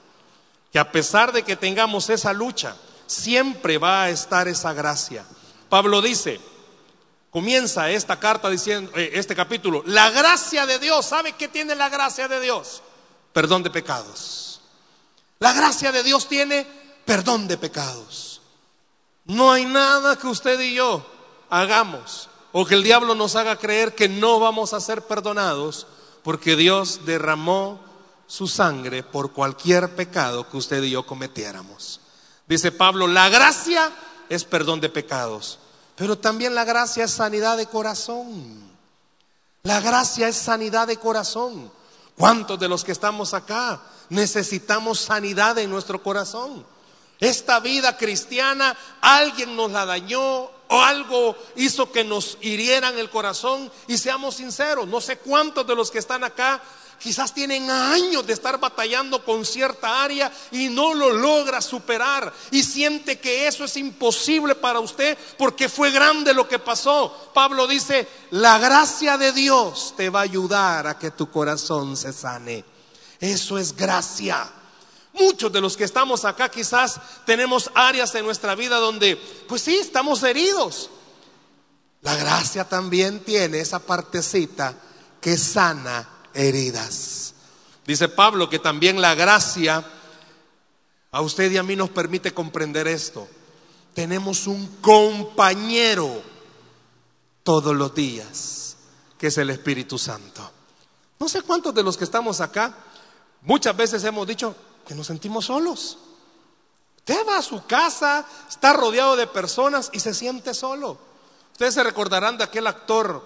Que 0.71 0.77
a 0.77 0.91
pesar 0.91 1.31
de 1.31 1.43
que 1.43 1.55
tengamos 1.55 2.09
esa 2.11 2.31
lucha, 2.31 2.75
siempre 3.07 3.79
va 3.79 4.03
a 4.03 4.09
estar 4.11 4.47
esa 4.47 4.73
gracia. 4.73 5.25
Pablo 5.67 6.01
dice, 6.01 6.39
comienza 7.31 7.89
esta 7.89 8.19
carta 8.19 8.49
diciendo, 8.49 8.91
eh, 8.95 9.11
este 9.13 9.35
capítulo, 9.35 9.81
la 9.87 10.11
gracia 10.11 10.67
de 10.67 10.77
Dios, 10.77 11.07
¿sabe 11.07 11.33
qué 11.33 11.47
tiene 11.47 11.73
la 11.73 11.89
gracia 11.89 12.27
de 12.27 12.39
Dios? 12.39 12.83
Perdón 13.33 13.63
de 13.63 13.71
pecados. 13.71 14.61
La 15.39 15.53
gracia 15.53 15.91
de 15.91 16.03
Dios 16.03 16.27
tiene 16.27 16.67
perdón 17.03 17.47
de 17.47 17.57
pecados. 17.57 18.41
No 19.25 19.51
hay 19.51 19.65
nada 19.65 20.15
que 20.17 20.27
usted 20.27 20.59
y 20.59 20.75
yo 20.75 21.05
hagamos 21.49 22.26
o 22.51 22.65
que 22.65 22.75
el 22.75 22.83
diablo 22.83 23.15
nos 23.15 23.35
haga 23.35 23.57
creer 23.57 23.95
que 23.95 24.09
no 24.09 24.39
vamos 24.39 24.73
a 24.73 24.79
ser 24.79 25.03
perdonados 25.03 25.87
porque 26.23 26.55
Dios 26.55 27.01
derramó 27.05 27.79
su 28.27 28.47
sangre 28.47 29.03
por 29.03 29.31
cualquier 29.31 29.95
pecado 29.95 30.49
que 30.49 30.57
usted 30.57 30.83
y 30.83 30.91
yo 30.91 31.05
cometiéramos. 31.05 32.01
Dice 32.47 32.71
Pablo, 32.71 33.07
la 33.07 33.29
gracia 33.29 33.91
es 34.29 34.43
perdón 34.43 34.81
de 34.81 34.89
pecados, 34.89 35.59
pero 35.95 36.17
también 36.17 36.55
la 36.55 36.65
gracia 36.65 37.05
es 37.05 37.11
sanidad 37.11 37.57
de 37.57 37.67
corazón. 37.67 38.67
La 39.63 39.81
gracia 39.81 40.27
es 40.27 40.37
sanidad 40.37 40.87
de 40.87 40.97
corazón. 40.97 41.71
¿Cuántos 42.17 42.59
de 42.59 42.67
los 42.67 42.83
que 42.83 42.91
estamos 42.91 43.33
acá 43.33 43.81
necesitamos 44.09 44.99
sanidad 44.99 45.57
en 45.57 45.69
nuestro 45.69 46.01
corazón? 46.01 46.65
Esta 47.19 47.59
vida 47.59 47.97
cristiana, 47.97 48.77
alguien 49.01 49.55
nos 49.55 49.71
la 49.71 49.85
dañó 49.85 50.49
o 50.69 50.81
algo 50.81 51.35
hizo 51.55 51.91
que 51.91 52.03
nos 52.03 52.37
hirieran 52.41 52.97
el 52.97 53.09
corazón 53.09 53.71
y 53.87 53.97
seamos 53.97 54.35
sinceros, 54.35 54.87
no 54.87 55.01
sé 55.01 55.17
cuántos 55.17 55.65
de 55.65 55.75
los 55.75 55.91
que 55.91 55.99
están 55.99 56.23
acá 56.23 56.61
Quizás 56.99 57.31
tienen 57.31 57.69
años 57.69 58.25
de 58.25 58.33
estar 58.33 58.59
batallando 58.59 59.23
con 59.23 59.45
cierta 59.45 60.03
área 60.03 60.31
y 60.51 60.69
no 60.69 60.95
lo 60.95 61.11
logra 61.11 61.61
superar 61.61 62.33
y 62.49 62.63
siente 62.63 63.19
que 63.19 63.47
eso 63.47 63.65
es 63.65 63.77
imposible 63.77 64.55
para 64.55 64.79
usted 64.79 65.15
porque 65.37 65.69
fue 65.69 65.91
grande 65.91 66.33
lo 66.33 66.47
que 66.47 66.57
pasó. 66.57 67.29
Pablo 67.35 67.67
dice, 67.67 68.07
la 68.31 68.57
gracia 68.57 69.17
de 69.17 69.31
Dios 69.31 69.93
te 69.95 70.09
va 70.09 70.21
a 70.21 70.23
ayudar 70.23 70.87
a 70.87 70.97
que 70.97 71.11
tu 71.11 71.29
corazón 71.29 71.95
se 71.95 72.11
sane. 72.11 72.65
Eso 73.19 73.59
es 73.59 73.75
gracia. 73.75 74.49
Muchos 75.19 75.51
de 75.51 75.61
los 75.61 75.75
que 75.75 75.83
estamos 75.83 76.25
acá 76.25 76.49
quizás 76.49 76.99
tenemos 77.25 77.71
áreas 77.73 78.13
en 78.15 78.25
nuestra 78.25 78.55
vida 78.55 78.77
donde, 78.77 79.15
pues 79.47 79.61
sí, 79.61 79.75
estamos 79.75 80.21
heridos. 80.23 80.89
La 82.01 82.15
gracia 82.15 82.67
también 82.67 83.19
tiene 83.21 83.59
esa 83.59 83.79
partecita 83.79 84.75
que 85.19 85.37
sana 85.37 86.07
heridas. 86.33 87.33
Dice 87.85 88.09
Pablo 88.09 88.49
que 88.49 88.59
también 88.59 89.01
la 89.01 89.15
gracia 89.15 89.83
a 91.11 91.21
usted 91.21 91.51
y 91.51 91.57
a 91.57 91.63
mí 91.63 91.75
nos 91.75 91.89
permite 91.89 92.33
comprender 92.33 92.87
esto. 92.87 93.27
Tenemos 93.93 94.45
un 94.45 94.67
compañero 94.81 96.21
todos 97.43 97.75
los 97.75 97.95
días, 97.95 98.75
que 99.17 99.27
es 99.27 99.37
el 99.37 99.49
Espíritu 99.49 99.97
Santo. 99.97 100.51
No 101.19 101.27
sé 101.27 101.41
cuántos 101.41 101.73
de 101.73 101.81
los 101.81 101.97
que 101.97 102.03
estamos 102.03 102.41
acá, 102.41 102.75
muchas 103.41 103.75
veces 103.75 104.03
hemos 104.03 104.27
dicho 104.27 104.55
que 104.87 104.95
nos 104.95 105.07
sentimos 105.07 105.45
solos. 105.45 105.97
Usted 106.97 107.27
va 107.27 107.37
a 107.37 107.41
su 107.41 107.65
casa, 107.65 108.25
está 108.49 108.73
rodeado 108.73 109.15
de 109.15 109.27
personas 109.27 109.89
y 109.91 109.99
se 109.99 110.13
siente 110.13 110.53
solo. 110.53 110.97
Ustedes 111.51 111.73
se 111.73 111.83
recordarán 111.83 112.37
de 112.37 112.45
aquel 112.45 112.67
actor 112.67 113.23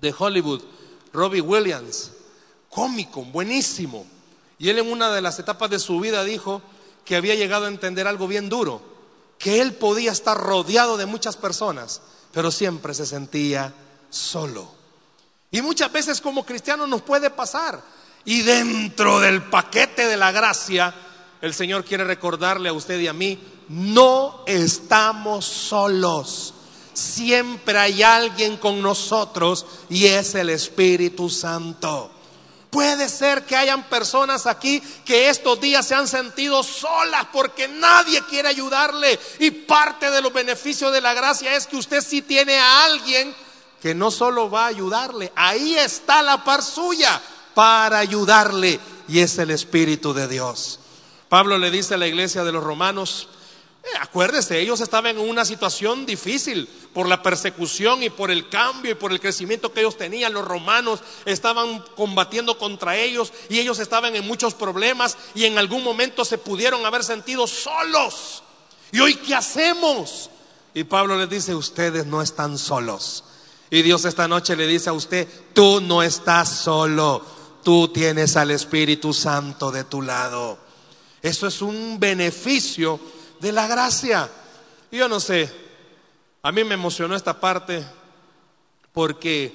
de 0.00 0.14
Hollywood, 0.16 0.62
Robbie 1.12 1.40
Williams, 1.40 2.12
cómico, 2.70 3.24
buenísimo. 3.24 4.06
Y 4.58 4.68
él 4.68 4.78
en 4.78 4.90
una 4.90 5.10
de 5.10 5.20
las 5.20 5.38
etapas 5.38 5.68
de 5.70 5.78
su 5.78 5.98
vida 5.98 6.22
dijo 6.24 6.62
que 7.04 7.16
había 7.16 7.34
llegado 7.34 7.64
a 7.64 7.68
entender 7.68 8.06
algo 8.06 8.28
bien 8.28 8.48
duro, 8.48 8.80
que 9.38 9.60
él 9.60 9.74
podía 9.74 10.12
estar 10.12 10.38
rodeado 10.38 10.96
de 10.96 11.06
muchas 11.06 11.36
personas, 11.36 12.02
pero 12.32 12.50
siempre 12.50 12.94
se 12.94 13.06
sentía 13.06 13.72
solo. 14.10 14.68
Y 15.50 15.62
muchas 15.62 15.90
veces 15.90 16.20
como 16.20 16.44
cristianos 16.44 16.88
nos 16.88 17.02
puede 17.02 17.30
pasar. 17.30 17.82
Y 18.28 18.42
dentro 18.42 19.20
del 19.20 19.44
paquete 19.44 20.06
de 20.06 20.18
la 20.18 20.32
gracia, 20.32 20.94
el 21.40 21.54
Señor 21.54 21.82
quiere 21.82 22.04
recordarle 22.04 22.68
a 22.68 22.74
usted 22.74 23.00
y 23.00 23.06
a 23.06 23.14
mí, 23.14 23.42
no 23.70 24.44
estamos 24.46 25.46
solos. 25.46 26.52
Siempre 26.92 27.78
hay 27.78 28.02
alguien 28.02 28.58
con 28.58 28.82
nosotros 28.82 29.64
y 29.88 30.08
es 30.08 30.34
el 30.34 30.50
Espíritu 30.50 31.30
Santo. 31.30 32.10
Puede 32.68 33.08
ser 33.08 33.46
que 33.46 33.56
hayan 33.56 33.84
personas 33.84 34.46
aquí 34.46 34.82
que 35.06 35.30
estos 35.30 35.58
días 35.58 35.86
se 35.86 35.94
han 35.94 36.06
sentido 36.06 36.62
solas 36.62 37.28
porque 37.32 37.66
nadie 37.66 38.20
quiere 38.28 38.50
ayudarle. 38.50 39.18
Y 39.38 39.52
parte 39.52 40.10
de 40.10 40.20
los 40.20 40.34
beneficios 40.34 40.92
de 40.92 41.00
la 41.00 41.14
gracia 41.14 41.56
es 41.56 41.66
que 41.66 41.76
usted 41.76 42.04
sí 42.04 42.20
tiene 42.20 42.58
a 42.58 42.84
alguien 42.84 43.34
que 43.80 43.94
no 43.94 44.10
solo 44.10 44.50
va 44.50 44.64
a 44.64 44.68
ayudarle, 44.68 45.32
ahí 45.34 45.76
está 45.76 46.20
la 46.20 46.44
par 46.44 46.62
suya 46.62 47.22
para 47.58 47.98
ayudarle 47.98 48.78
y 49.08 49.18
es 49.18 49.36
el 49.38 49.50
Espíritu 49.50 50.14
de 50.14 50.28
Dios. 50.28 50.78
Pablo 51.28 51.58
le 51.58 51.72
dice 51.72 51.94
a 51.94 51.96
la 51.96 52.06
iglesia 52.06 52.44
de 52.44 52.52
los 52.52 52.62
romanos, 52.62 53.26
eh, 53.82 53.88
acuérdese, 54.00 54.60
ellos 54.60 54.80
estaban 54.80 55.18
en 55.18 55.28
una 55.28 55.44
situación 55.44 56.06
difícil 56.06 56.68
por 56.94 57.08
la 57.08 57.20
persecución 57.20 58.04
y 58.04 58.10
por 58.10 58.30
el 58.30 58.48
cambio 58.48 58.92
y 58.92 58.94
por 58.94 59.10
el 59.10 59.18
crecimiento 59.18 59.72
que 59.72 59.80
ellos 59.80 59.98
tenían. 59.98 60.34
Los 60.34 60.46
romanos 60.46 61.00
estaban 61.24 61.84
combatiendo 61.96 62.58
contra 62.58 62.96
ellos 62.96 63.32
y 63.48 63.58
ellos 63.58 63.80
estaban 63.80 64.14
en 64.14 64.24
muchos 64.24 64.54
problemas 64.54 65.18
y 65.34 65.44
en 65.44 65.58
algún 65.58 65.82
momento 65.82 66.24
se 66.24 66.38
pudieron 66.38 66.86
haber 66.86 67.02
sentido 67.02 67.48
solos. 67.48 68.44
¿Y 68.92 69.00
hoy 69.00 69.16
qué 69.16 69.34
hacemos? 69.34 70.30
Y 70.74 70.84
Pablo 70.84 71.18
les 71.18 71.28
dice, 71.28 71.56
ustedes 71.56 72.06
no 72.06 72.22
están 72.22 72.56
solos. 72.56 73.24
Y 73.68 73.82
Dios 73.82 74.04
esta 74.04 74.28
noche 74.28 74.54
le 74.54 74.68
dice 74.68 74.90
a 74.90 74.92
usted, 74.92 75.26
tú 75.52 75.80
no 75.80 76.04
estás 76.04 76.48
solo, 76.48 77.37
tú 77.68 77.88
tienes 77.88 78.34
al 78.38 78.50
Espíritu 78.50 79.12
Santo 79.12 79.70
de 79.70 79.84
tu 79.84 80.00
lado. 80.00 80.58
Eso 81.20 81.46
es 81.46 81.60
un 81.60 82.00
beneficio 82.00 82.98
de 83.40 83.52
la 83.52 83.66
gracia. 83.66 84.26
Yo 84.90 85.06
no 85.06 85.20
sé, 85.20 85.52
a 86.42 86.50
mí 86.50 86.64
me 86.64 86.72
emocionó 86.72 87.14
esta 87.14 87.38
parte 87.38 87.84
porque 88.90 89.52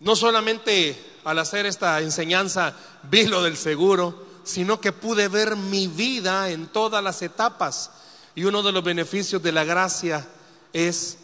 no 0.00 0.14
solamente 0.14 1.02
al 1.24 1.38
hacer 1.38 1.64
esta 1.64 2.02
enseñanza 2.02 2.76
vi 3.04 3.24
lo 3.24 3.42
del 3.42 3.56
seguro, 3.56 4.26
sino 4.44 4.78
que 4.78 4.92
pude 4.92 5.28
ver 5.28 5.56
mi 5.56 5.86
vida 5.86 6.50
en 6.50 6.66
todas 6.66 7.02
las 7.02 7.22
etapas. 7.22 7.92
Y 8.34 8.44
uno 8.44 8.62
de 8.62 8.72
los 8.72 8.84
beneficios 8.84 9.42
de 9.42 9.52
la 9.52 9.64
gracia 9.64 10.28
es 10.74 11.16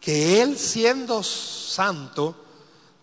que 0.00 0.42
Él 0.42 0.56
siendo 0.56 1.24
santo 1.24 2.36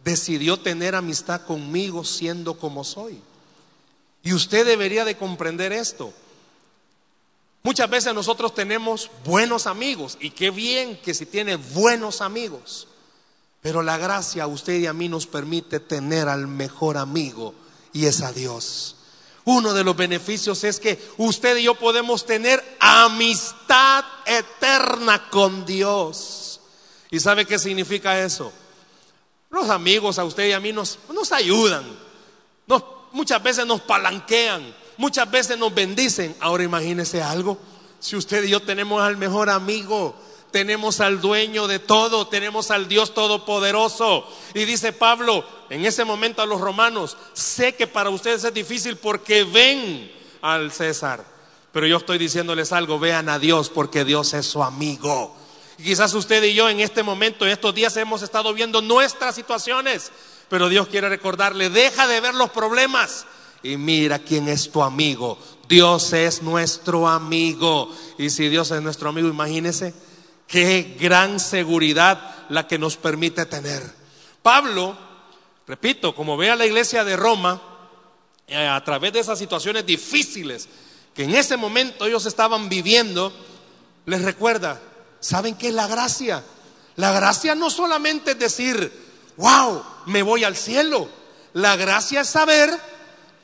decidió 0.08 0.58
tener 0.58 0.96
amistad 0.96 1.42
conmigo 1.42 2.06
siendo 2.06 2.58
como 2.58 2.86
soy. 2.86 3.22
Y 4.24 4.34
usted 4.34 4.66
debería 4.66 5.04
de 5.04 5.18
comprender 5.18 5.74
esto. 5.74 6.14
Muchas 7.62 7.90
veces 7.90 8.14
nosotros 8.14 8.56
tenemos 8.56 9.12
buenos 9.26 9.68
amigos 9.68 10.18
y 10.22 10.30
qué 10.30 10.50
bien 10.50 10.98
que 11.02 11.14
si 11.14 11.26
tiene 11.26 11.58
buenos 11.58 12.22
amigos. 12.22 12.88
Pero 13.62 13.82
la 13.82 13.98
gracia 13.98 14.44
a 14.44 14.48
usted 14.48 14.80
y 14.80 14.86
a 14.86 14.94
mí 14.94 15.10
nos 15.10 15.28
permite 15.28 15.82
tener 15.82 16.30
al 16.30 16.48
mejor 16.48 16.96
amigo 16.96 17.54
y 17.92 18.06
es 18.06 18.22
a 18.22 18.32
Dios. 18.32 18.96
Uno 19.44 19.74
de 19.74 19.84
los 19.84 19.98
beneficios 19.98 20.64
es 20.64 20.80
que 20.80 21.02
usted 21.18 21.58
y 21.58 21.64
yo 21.64 21.76
podemos 21.76 22.26
tener 22.26 22.64
amistad 22.80 24.06
eterna 24.26 25.30
con 25.30 25.66
Dios. 25.66 26.62
¿Y 27.12 27.20
sabe 27.20 27.46
qué 27.46 27.60
significa 27.60 28.24
eso? 28.24 28.54
Los 29.50 29.70
amigos 29.70 30.20
a 30.20 30.26
usted 30.26 30.50
y 30.50 30.52
a 30.52 30.60
mí 30.60 30.74
nos, 30.74 31.00
nos 31.14 31.32
ayudan, 31.32 31.84
muchas 33.12 33.42
veces 33.42 33.66
nos 33.66 33.82
palanquean, 33.82 34.76
muchas 34.98 35.30
veces 35.30 35.58
nos 35.58 35.74
bendicen. 35.74 36.36
Ahora 36.40 36.64
imagínese 36.64 37.22
algo, 37.22 37.58
si 38.00 38.16
usted 38.16 38.44
y 38.44 38.50
yo 38.50 38.62
tenemos 38.62 39.02
al 39.02 39.18
mejor 39.18 39.50
amigo, 39.50 40.16
tenemos 40.52 41.02
al 41.02 41.20
dueño 41.22 41.68
de 41.68 41.80
todo, 41.80 42.28
tenemos 42.28 42.72
al 42.72 42.88
Dios 42.88 43.14
todopoderoso. 43.14 44.28
Y 44.54 44.66
dice 44.66 44.94
Pablo 44.94 45.44
en 45.70 45.86
ese 45.86 46.06
momento 46.06 46.42
a 46.42 46.46
los 46.46 46.62
romanos, 46.62 47.18
sé 47.34 47.76
que 47.76 47.88
para 47.88 48.10
ustedes 48.10 48.44
es 48.44 48.54
difícil 48.54 48.98
porque 48.98 49.44
ven 49.44 50.12
al 50.42 50.72
César. 50.72 51.24
Pero 51.72 51.88
yo 51.88 51.98
estoy 51.98 52.18
diciéndoles 52.18 52.72
algo, 52.72 53.00
vean 53.00 53.30
a 53.30 53.40
Dios 53.40 53.70
porque 53.70 54.06
Dios 54.06 54.34
es 54.34 54.46
su 54.46 54.64
amigo. 54.64 55.36
Quizás 55.78 56.14
usted 56.14 56.44
y 56.44 56.54
yo 56.54 56.70
en 56.70 56.80
este 56.80 57.04
momento, 57.04 57.46
en 57.46 57.52
estos 57.52 57.74
días 57.74 57.96
hemos 57.98 58.24
estado 58.24 58.54
viendo 58.54 58.82
nuestras 58.82 59.36
situaciones, 59.36 60.12
pero 60.50 60.70
Dios 60.70 60.88
quiere 60.88 61.08
recordarle, 61.10 61.70
deja 61.70 62.08
de 62.08 62.20
ver 62.20 62.34
los 62.34 62.50
problemas 62.50 63.26
y 63.62 63.78
mira 63.78 64.20
quién 64.20 64.48
es 64.48 64.72
tu 64.72 64.82
amigo. 64.82 65.38
Dios 65.68 66.14
es 66.14 66.42
nuestro 66.42 67.08
amigo. 67.08 67.94
Y 68.18 68.30
si 68.30 68.50
Dios 68.50 68.72
es 68.72 68.82
nuestro 68.82 69.10
amigo, 69.10 69.28
imagínese 69.28 69.94
qué 70.48 70.98
gran 71.00 71.40
seguridad 71.40 72.48
la 72.50 72.68
que 72.68 72.80
nos 72.80 72.98
permite 72.98 73.46
tener. 73.46 73.84
Pablo, 74.42 74.98
repito, 75.68 76.16
como 76.16 76.38
ve 76.38 76.50
a 76.50 76.56
la 76.56 76.66
iglesia 76.66 77.04
de 77.04 77.18
Roma, 77.18 77.62
eh, 78.48 78.68
a 78.68 78.82
través 78.84 79.12
de 79.14 79.20
esas 79.20 79.38
situaciones 79.38 79.86
difíciles 79.86 80.70
que 81.14 81.24
en 81.24 81.36
ese 81.36 81.58
momento 81.58 82.06
ellos 82.06 82.26
estaban 82.26 82.70
viviendo, 82.70 83.34
les 84.06 84.22
recuerda, 84.22 84.80
¿saben 85.20 85.56
qué 85.56 85.70
es 85.70 85.74
la 85.74 85.88
gracia? 85.88 86.44
La 86.96 87.12
gracia 87.12 87.56
no 87.56 87.70
solamente 87.70 88.32
es 88.32 88.40
decir, 88.40 88.92
wow, 89.38 89.84
me 90.08 90.24
voy 90.24 90.44
al 90.44 90.56
cielo. 90.56 91.08
La 91.54 91.76
gracia 91.76 92.22
es 92.22 92.30
saber 92.30 92.70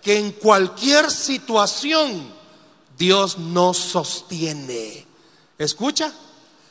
que 0.01 0.18
en 0.18 0.32
cualquier 0.34 1.10
situación 1.10 2.34
Dios 2.98 3.38
nos 3.38 3.77
sostiene. 3.77 5.06
¿Escucha? 5.58 6.12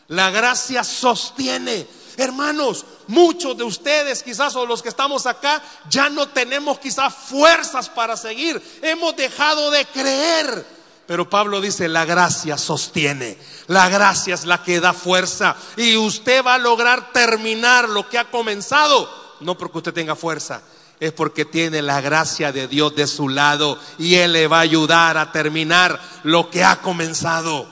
La 0.08 0.30
gracia 0.30 0.84
sostiene. 0.84 1.86
Hermanos, 2.16 2.84
muchos 3.06 3.56
de 3.56 3.64
ustedes 3.64 4.22
quizás 4.22 4.54
o 4.56 4.66
los 4.66 4.82
que 4.82 4.90
estamos 4.90 5.26
acá 5.26 5.62
ya 5.88 6.10
no 6.10 6.28
tenemos 6.28 6.78
quizás 6.78 7.14
fuerzas 7.14 7.88
para 7.88 8.16
seguir. 8.16 8.62
Hemos 8.82 9.16
dejado 9.16 9.70
de 9.70 9.86
creer. 9.86 10.66
Pero 11.06 11.28
Pablo 11.28 11.60
dice, 11.60 11.88
la 11.88 12.04
gracia 12.04 12.56
sostiene. 12.56 13.36
La 13.66 13.88
gracia 13.88 14.34
es 14.34 14.44
la 14.44 14.62
que 14.62 14.80
da 14.80 14.92
fuerza. 14.92 15.56
Y 15.76 15.96
usted 15.96 16.44
va 16.44 16.54
a 16.54 16.58
lograr 16.58 17.12
terminar 17.12 17.88
lo 17.88 18.08
que 18.08 18.18
ha 18.18 18.30
comenzado. 18.30 19.08
No 19.40 19.58
porque 19.58 19.78
usted 19.78 19.92
tenga 19.92 20.14
fuerza, 20.14 20.62
es 21.00 21.12
porque 21.12 21.44
tiene 21.44 21.82
la 21.82 22.00
gracia 22.00 22.52
de 22.52 22.68
Dios 22.68 22.94
de 22.94 23.08
su 23.08 23.28
lado 23.28 23.76
y 23.98 24.14
Él 24.14 24.34
le 24.34 24.46
va 24.46 24.58
a 24.58 24.60
ayudar 24.60 25.16
a 25.18 25.32
terminar 25.32 26.00
lo 26.22 26.48
que 26.48 26.62
ha 26.62 26.80
comenzado. 26.80 27.66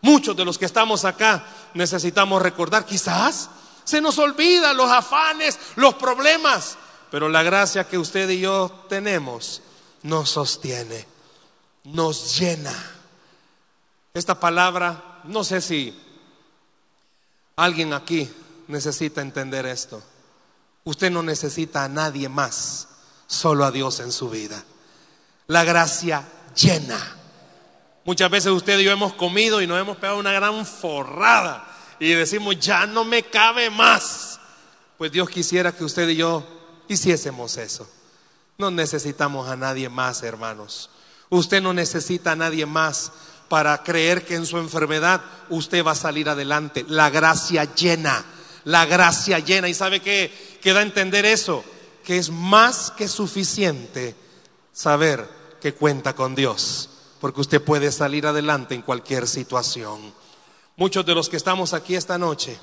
Muchos 0.00 0.34
de 0.34 0.44
los 0.46 0.56
que 0.56 0.64
estamos 0.64 1.04
acá 1.04 1.44
necesitamos 1.74 2.40
recordar, 2.40 2.86
quizás 2.86 3.50
se 3.84 4.00
nos 4.00 4.18
olvida 4.18 4.72
los 4.72 4.90
afanes, 4.90 5.58
los 5.76 5.94
problemas, 5.94 6.78
pero 7.10 7.28
la 7.28 7.42
gracia 7.42 7.86
que 7.86 7.98
usted 7.98 8.28
y 8.30 8.40
yo 8.40 8.84
tenemos 8.88 9.60
nos 10.02 10.30
sostiene, 10.30 11.06
nos 11.84 12.38
llena. 12.38 12.74
Esta 14.14 14.38
palabra, 14.38 15.20
no 15.24 15.44
sé 15.44 15.60
si 15.60 15.98
alguien 17.56 17.92
aquí 17.92 18.30
necesita 18.68 19.20
entender 19.20 19.66
esto. 19.66 20.02
Usted 20.84 21.10
no 21.10 21.22
necesita 21.22 21.84
a 21.84 21.88
nadie 21.88 22.28
más, 22.28 22.88
solo 23.26 23.64
a 23.64 23.70
Dios 23.70 24.00
en 24.00 24.12
su 24.12 24.30
vida. 24.30 24.62
La 25.46 25.64
gracia 25.64 26.28
llena. 26.54 27.16
Muchas 28.04 28.30
veces 28.30 28.52
usted 28.52 28.78
y 28.80 28.84
yo 28.84 28.90
hemos 28.90 29.14
comido 29.14 29.62
y 29.62 29.66
nos 29.66 29.80
hemos 29.80 29.96
pegado 29.96 30.18
una 30.18 30.32
gran 30.32 30.66
forrada 30.66 31.68
y 32.00 32.12
decimos, 32.12 32.58
ya 32.58 32.86
no 32.86 33.04
me 33.04 33.22
cabe 33.22 33.70
más. 33.70 34.40
Pues 34.98 35.12
Dios 35.12 35.30
quisiera 35.30 35.72
que 35.72 35.84
usted 35.84 36.08
y 36.08 36.16
yo 36.16 36.44
hiciésemos 36.88 37.56
eso. 37.56 37.88
No 38.58 38.70
necesitamos 38.70 39.48
a 39.48 39.56
nadie 39.56 39.88
más, 39.88 40.22
hermanos. 40.22 40.90
Usted 41.32 41.62
no 41.62 41.72
necesita 41.72 42.32
a 42.32 42.36
nadie 42.36 42.66
más 42.66 43.10
para 43.48 43.82
creer 43.82 44.26
que 44.26 44.34
en 44.34 44.44
su 44.44 44.58
enfermedad 44.58 45.22
usted 45.48 45.82
va 45.82 45.92
a 45.92 45.94
salir 45.94 46.28
adelante. 46.28 46.84
La 46.88 47.08
gracia 47.08 47.64
llena, 47.74 48.22
la 48.64 48.84
gracia 48.84 49.38
llena. 49.38 49.66
¿Y 49.66 49.72
sabe 49.72 50.00
qué? 50.00 50.30
que 50.60 50.74
da 50.74 50.80
a 50.80 50.82
entender 50.82 51.24
eso, 51.24 51.64
que 52.04 52.18
es 52.18 52.28
más 52.28 52.90
que 52.90 53.08
suficiente 53.08 54.14
saber 54.74 55.26
que 55.58 55.72
cuenta 55.72 56.14
con 56.14 56.34
Dios, 56.34 56.90
porque 57.18 57.40
usted 57.40 57.64
puede 57.64 57.90
salir 57.92 58.26
adelante 58.26 58.74
en 58.74 58.82
cualquier 58.82 59.26
situación. 59.26 60.12
Muchos 60.76 61.06
de 61.06 61.14
los 61.14 61.30
que 61.30 61.38
estamos 61.38 61.72
aquí 61.72 61.94
esta 61.96 62.18
noche, 62.18 62.58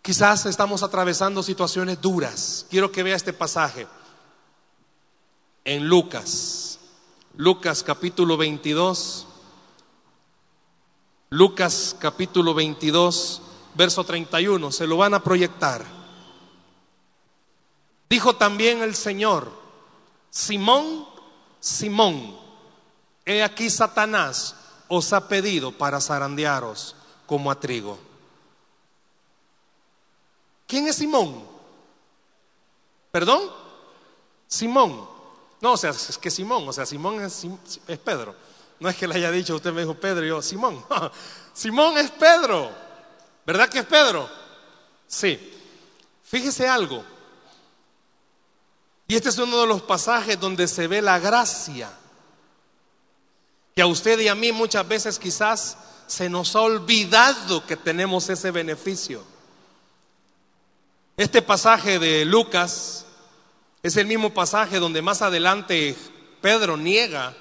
quizás 0.00 0.46
estamos 0.46 0.82
atravesando 0.82 1.42
situaciones 1.42 2.00
duras. 2.00 2.64
Quiero 2.70 2.90
que 2.90 3.02
vea 3.02 3.14
este 3.14 3.34
pasaje 3.34 3.86
en 5.68 5.86
Lucas, 5.86 6.77
Lucas 7.38 7.84
capítulo 7.84 8.36
22, 8.36 9.24
Lucas 11.30 11.94
capítulo 12.00 12.52
22, 12.52 13.42
verso 13.74 14.02
31, 14.02 14.72
se 14.72 14.88
lo 14.88 14.96
van 14.96 15.14
a 15.14 15.22
proyectar. 15.22 15.84
Dijo 18.10 18.34
también 18.34 18.82
el 18.82 18.96
Señor, 18.96 19.52
Simón, 20.30 21.06
Simón, 21.60 22.36
he 23.24 23.44
aquí 23.44 23.70
Satanás 23.70 24.56
os 24.88 25.12
ha 25.12 25.28
pedido 25.28 25.70
para 25.70 26.00
zarandearos 26.00 26.96
como 27.24 27.52
a 27.52 27.60
trigo. 27.60 28.00
¿Quién 30.66 30.88
es 30.88 30.96
Simón? 30.96 31.44
¿Perdón? 33.12 33.42
Simón. 34.48 35.17
No, 35.60 35.72
o 35.72 35.76
sea, 35.76 35.90
es 35.90 36.18
que 36.18 36.30
Simón, 36.30 36.68
o 36.68 36.72
sea, 36.72 36.86
Simón 36.86 37.20
es, 37.20 37.46
Pedro. 38.04 38.34
No 38.78 38.88
es 38.88 38.96
que 38.96 39.08
le 39.08 39.16
haya 39.16 39.30
dicho, 39.30 39.56
usted 39.56 39.72
me 39.72 39.80
dijo 39.80 39.94
Pedro 39.94 40.24
y 40.24 40.28
yo, 40.28 40.40
Simón. 40.40 40.84
Simón 41.52 41.98
es 41.98 42.10
Pedro. 42.12 42.70
¿Verdad 43.44 43.68
que 43.68 43.80
es 43.80 43.86
Pedro? 43.86 44.28
Sí. 45.06 45.54
Fíjese 46.22 46.68
algo. 46.68 47.04
Y 49.08 49.16
este 49.16 49.30
es 49.30 49.38
uno 49.38 49.60
de 49.62 49.66
los 49.66 49.82
pasajes 49.82 50.38
donde 50.38 50.68
se 50.68 50.86
ve 50.86 51.00
la 51.00 51.18
gracia, 51.18 51.90
que 53.74 53.82
a 53.82 53.86
usted 53.86 54.20
y 54.20 54.28
a 54.28 54.34
mí 54.34 54.52
muchas 54.52 54.86
veces 54.86 55.18
quizás 55.18 55.78
se 56.06 56.28
nos 56.28 56.54
ha 56.54 56.60
olvidado 56.60 57.64
que 57.66 57.76
tenemos 57.76 58.28
ese 58.28 58.50
beneficio. 58.50 59.24
Este 61.16 61.42
pasaje 61.42 61.98
de 61.98 62.24
Lucas 62.26 63.06
es 63.82 63.96
el 63.96 64.06
mismo 64.06 64.34
pasaje 64.34 64.78
donde 64.78 65.02
más 65.02 65.22
adelante 65.22 65.96
Pedro 66.40 66.76
niega 66.76 67.34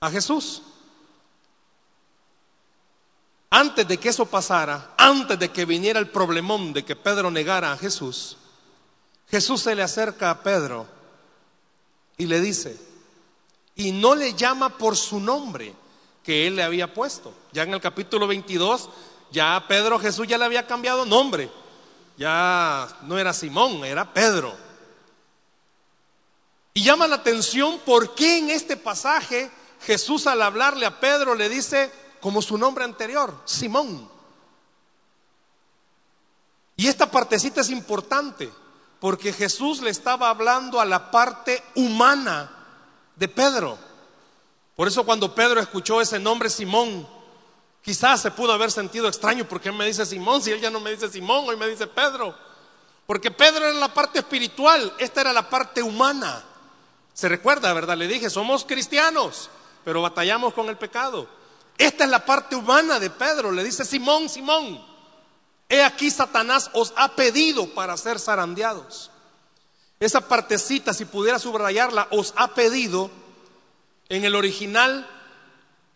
a 0.00 0.10
Jesús. 0.10 0.62
Antes 3.50 3.88
de 3.88 3.98
que 3.98 4.10
eso 4.10 4.26
pasara, 4.26 4.94
antes 4.96 5.38
de 5.38 5.50
que 5.50 5.64
viniera 5.64 5.98
el 5.98 6.10
problemón 6.10 6.72
de 6.72 6.84
que 6.84 6.94
Pedro 6.94 7.30
negara 7.30 7.72
a 7.72 7.78
Jesús, 7.78 8.36
Jesús 9.30 9.62
se 9.62 9.74
le 9.74 9.82
acerca 9.82 10.30
a 10.30 10.42
Pedro 10.42 10.86
y 12.16 12.26
le 12.26 12.40
dice, 12.40 12.78
y 13.74 13.92
no 13.92 14.14
le 14.14 14.34
llama 14.34 14.76
por 14.76 14.96
su 14.96 15.18
nombre 15.20 15.74
que 16.22 16.46
él 16.46 16.56
le 16.56 16.62
había 16.62 16.92
puesto. 16.92 17.32
Ya 17.52 17.62
en 17.62 17.72
el 17.72 17.80
capítulo 17.80 18.26
22, 18.26 18.90
ya 19.30 19.64
Pedro 19.66 19.98
Jesús 19.98 20.26
ya 20.26 20.36
le 20.36 20.44
había 20.44 20.66
cambiado 20.66 21.06
nombre. 21.06 21.50
Ya 22.16 22.88
no 23.02 23.18
era 23.18 23.32
Simón, 23.32 23.84
era 23.84 24.12
Pedro. 24.12 24.67
Y 26.78 26.82
llama 26.84 27.08
la 27.08 27.16
atención 27.16 27.80
por 27.84 28.14
qué 28.14 28.38
en 28.38 28.50
este 28.50 28.76
pasaje 28.76 29.50
Jesús 29.82 30.28
al 30.28 30.40
hablarle 30.40 30.86
a 30.86 31.00
Pedro 31.00 31.34
le 31.34 31.48
dice 31.48 31.90
como 32.20 32.40
su 32.40 32.56
nombre 32.56 32.84
anterior, 32.84 33.34
Simón. 33.46 34.08
Y 36.76 36.86
esta 36.86 37.10
partecita 37.10 37.62
es 37.62 37.70
importante 37.70 38.48
porque 39.00 39.32
Jesús 39.32 39.80
le 39.80 39.90
estaba 39.90 40.30
hablando 40.30 40.80
a 40.80 40.84
la 40.84 41.10
parte 41.10 41.64
humana 41.74 42.48
de 43.16 43.26
Pedro. 43.26 43.76
Por 44.76 44.86
eso 44.86 45.04
cuando 45.04 45.34
Pedro 45.34 45.58
escuchó 45.58 46.00
ese 46.00 46.20
nombre 46.20 46.48
Simón, 46.48 47.08
quizás 47.82 48.22
se 48.22 48.30
pudo 48.30 48.52
haber 48.52 48.70
sentido 48.70 49.08
extraño 49.08 49.48
porque 49.48 49.70
él 49.70 49.74
me 49.74 49.86
dice 49.86 50.06
Simón, 50.06 50.42
si 50.42 50.52
él 50.52 50.60
ya 50.60 50.70
no 50.70 50.78
me 50.78 50.92
dice 50.92 51.10
Simón, 51.10 51.44
hoy 51.48 51.56
me 51.56 51.66
dice 51.66 51.88
Pedro. 51.88 52.36
Porque 53.04 53.32
Pedro 53.32 53.66
era 53.66 53.72
la 53.72 53.92
parte 53.92 54.20
espiritual, 54.20 54.94
esta 55.00 55.22
era 55.22 55.32
la 55.32 55.50
parte 55.50 55.82
humana. 55.82 56.44
Se 57.18 57.28
recuerda, 57.28 57.72
¿verdad? 57.72 57.96
Le 57.96 58.06
dije, 58.06 58.30
somos 58.30 58.64
cristianos, 58.64 59.50
pero 59.84 60.00
batallamos 60.00 60.54
con 60.54 60.68
el 60.68 60.78
pecado. 60.78 61.28
Esta 61.76 62.04
es 62.04 62.10
la 62.10 62.24
parte 62.24 62.54
humana 62.54 63.00
de 63.00 63.10
Pedro, 63.10 63.50
le 63.50 63.64
dice 63.64 63.84
Simón, 63.84 64.28
Simón. 64.28 64.80
He 65.68 65.82
aquí 65.82 66.12
Satanás 66.12 66.70
os 66.74 66.92
ha 66.94 67.16
pedido 67.16 67.74
para 67.74 67.96
ser 67.96 68.20
zarandeados. 68.20 69.10
esa 69.98 70.28
partecita, 70.28 70.94
si 70.94 71.06
pudiera 71.06 71.40
subrayarla, 71.40 72.06
os 72.12 72.34
ha 72.36 72.54
pedido, 72.54 73.10
en 74.08 74.24
el 74.24 74.36
original, 74.36 75.04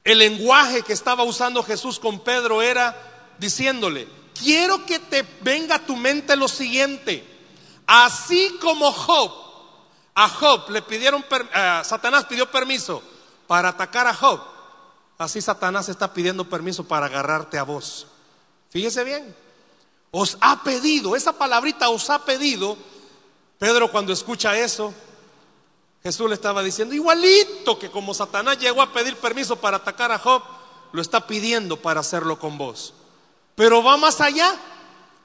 el 0.02 0.18
lenguaje 0.18 0.82
que 0.82 0.92
estaba 0.92 1.22
usando 1.22 1.62
Jesús 1.62 2.00
con 2.00 2.18
Pedro 2.18 2.62
era 2.62 2.96
diciéndole, 3.38 4.08
quiero 4.34 4.84
que 4.86 4.98
te 4.98 5.24
venga 5.42 5.76
a 5.76 5.86
tu 5.86 5.94
mente 5.94 6.34
lo 6.34 6.48
siguiente, 6.48 7.24
así 7.86 8.58
como 8.60 8.90
Job, 8.90 9.51
a 10.14 10.28
Job 10.28 10.70
le 10.70 10.82
pidieron, 10.82 11.24
Satanás 11.84 12.26
pidió 12.26 12.50
permiso 12.50 13.02
para 13.46 13.70
atacar 13.70 14.06
a 14.06 14.14
Job, 14.14 14.40
así 15.18 15.40
Satanás 15.40 15.88
está 15.88 16.12
pidiendo 16.12 16.48
permiso 16.48 16.84
para 16.84 17.06
agarrarte 17.06 17.58
a 17.58 17.62
vos. 17.62 18.06
Fíjese 18.70 19.04
bien, 19.04 19.36
os 20.10 20.36
ha 20.40 20.62
pedido, 20.62 21.16
esa 21.16 21.32
palabrita 21.32 21.88
os 21.88 22.10
ha 22.10 22.24
pedido, 22.24 22.76
Pedro 23.58 23.90
cuando 23.90 24.12
escucha 24.12 24.56
eso, 24.56 24.92
Jesús 26.02 26.28
le 26.28 26.34
estaba 26.34 26.62
diciendo, 26.62 26.94
igualito 26.94 27.78
que 27.78 27.90
como 27.90 28.12
Satanás 28.12 28.58
llegó 28.58 28.82
a 28.82 28.92
pedir 28.92 29.16
permiso 29.16 29.56
para 29.56 29.76
atacar 29.76 30.10
a 30.10 30.18
Job, 30.18 30.42
lo 30.90 31.00
está 31.00 31.26
pidiendo 31.26 31.76
para 31.80 32.00
hacerlo 32.00 32.38
con 32.38 32.58
vos. 32.58 32.92
Pero 33.54 33.82
va 33.82 33.96
más 33.96 34.20
allá. 34.20 34.54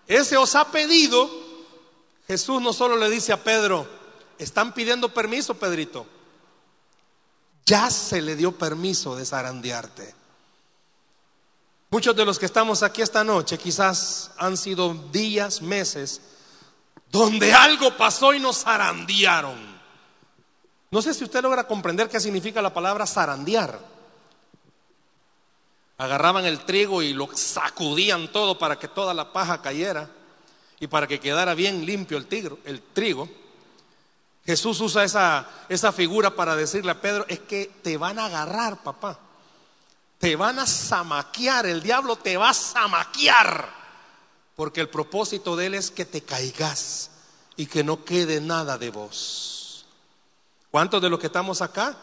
Ese 0.08 0.38
os 0.38 0.54
ha 0.56 0.71
pedido. 0.71 1.30
Jesús 2.28 2.62
no 2.62 2.73
solo 2.73 2.95
le 2.95 3.10
dice 3.10 3.34
a 3.34 3.43
Pedro, 3.43 3.88
están 4.39 4.73
pidiendo 4.73 5.13
permiso, 5.13 5.56
Pedrito. 5.56 6.06
Ya 7.65 7.89
se 7.89 8.21
le 8.21 8.36
dio 8.36 8.54
permiso 8.54 9.15
de 9.15 9.26
zarandearte. 9.26 10.15
Muchos 11.89 12.15
de 12.15 12.26
los 12.26 12.38
que 12.38 12.45
estamos 12.45 12.84
aquí 12.84 13.02
esta 13.02 13.23
noche 13.23 13.58
quizás 13.58 14.32
han 14.38 14.58
sido 14.58 14.93
días, 15.12 15.62
meses, 15.62 16.21
donde 17.12 17.54
algo 17.54 17.95
pasó 17.95 18.34
y 18.34 18.39
nos 18.39 18.63
zarandearon. 18.63 19.78
No 20.91 21.02
sé 21.02 21.13
si 21.13 21.23
usted 21.23 21.41
logra 21.41 21.67
comprender 21.67 22.10
qué 22.10 22.19
significa 22.19 22.62
la 22.62 22.73
palabra 22.73 23.06
zarandear. 23.06 23.80
Agarraban 25.97 26.45
el 26.45 26.60
trigo 26.60 27.02
y 27.02 27.13
lo 27.13 27.30
sacudían 27.36 28.32
todo 28.32 28.58
para 28.58 28.78
que 28.78 28.88
toda 28.88 29.13
la 29.13 29.34
paja 29.34 29.62
cayera 29.62 30.10
y 30.80 30.88
para 30.88 31.08
que 31.08 31.19
quedara 31.19 31.56
bien 31.56 31.86
limpio 31.86 32.17
el, 32.17 32.28
el 32.65 32.82
trigo. 32.82 33.30
Jesús 34.48 34.80
usa 34.80 35.04
esa, 35.04 35.46
esa 35.68 35.92
figura 35.92 36.34
para 36.34 36.56
decirle 36.56 36.92
a 36.92 37.02
Pedro, 37.02 37.26
es 37.28 37.40
que 37.42 37.70
te 37.84 37.98
van 37.98 38.18
a 38.18 38.28
agarrar, 38.28 38.82
papá. 38.82 39.20
Te 40.20 40.38
van 40.38 40.58
a 40.58 40.66
zamaquear, 40.66 41.66
el 41.66 41.84
diablo 41.84 42.16
te 42.16 42.38
va 42.38 42.52
a 42.52 42.54
zamaquear. 42.54 43.70
Porque 44.56 44.80
el 44.80 44.88
propósito 44.88 45.58
de 45.58 45.66
él 45.66 45.74
es 45.74 45.92
que 45.92 46.06
te 46.06 46.22
caigas 46.22 47.12
y 47.58 47.66
que 47.66 47.84
no 47.84 48.06
quede 48.06 48.40
nada 48.40 48.78
de 48.78 48.90
vos. 48.90 49.86
¿Cuántos 50.72 51.02
de 51.02 51.10
los 51.10 51.20
que 51.20 51.28
estamos 51.28 51.62
acá? 51.62 51.98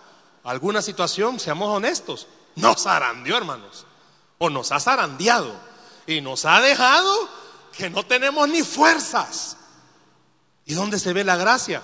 Alguna 0.45 0.83
situación, 0.83 1.41
seamos 1.41 1.75
honestos, 1.75 2.27
nos 2.57 2.83
zarandeó, 2.83 3.39
hermanos. 3.39 3.87
O 4.37 4.51
nos 4.51 4.71
ha 4.71 4.81
zarandeado. 4.81 5.55
Y 6.07 6.21
nos 6.21 6.45
ha 6.45 6.61
dejado 6.61 7.11
que 7.75 7.89
no 7.89 8.05
tenemos 8.05 8.47
ni 8.51 8.63
fuerzas. 8.63 9.57
¿Y 10.67 10.75
dónde 10.75 10.99
se 10.99 11.15
ve 11.15 11.25
la 11.25 11.37
gracia? 11.37 11.83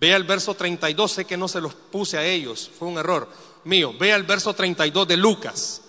Vea 0.00 0.16
el 0.16 0.24
verso 0.24 0.54
32, 0.54 1.12
sé 1.12 1.24
que 1.26 1.36
no 1.36 1.46
se 1.46 1.60
los 1.60 1.74
puse 1.74 2.16
a 2.16 2.24
ellos, 2.24 2.70
fue 2.78 2.88
un 2.88 2.96
error 2.96 3.28
mío. 3.64 3.92
Vea 3.98 4.16
el 4.16 4.22
verso 4.22 4.54
32 4.54 5.06
de 5.06 5.18
Lucas. 5.18 5.82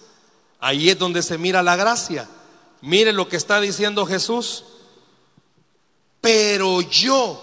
Ahí 0.60 0.89
es 0.89 1.00
donde 1.00 1.24
se 1.24 1.38
mira 1.38 1.63
la 1.63 1.78
gracia. 1.78 2.28
Mire 2.82 3.13
lo 3.13 3.30
que 3.30 3.38
está 3.38 3.62
diciendo 3.62 4.06
Jesús. 4.06 4.65
Pero 6.19 6.82
yo 6.82 7.41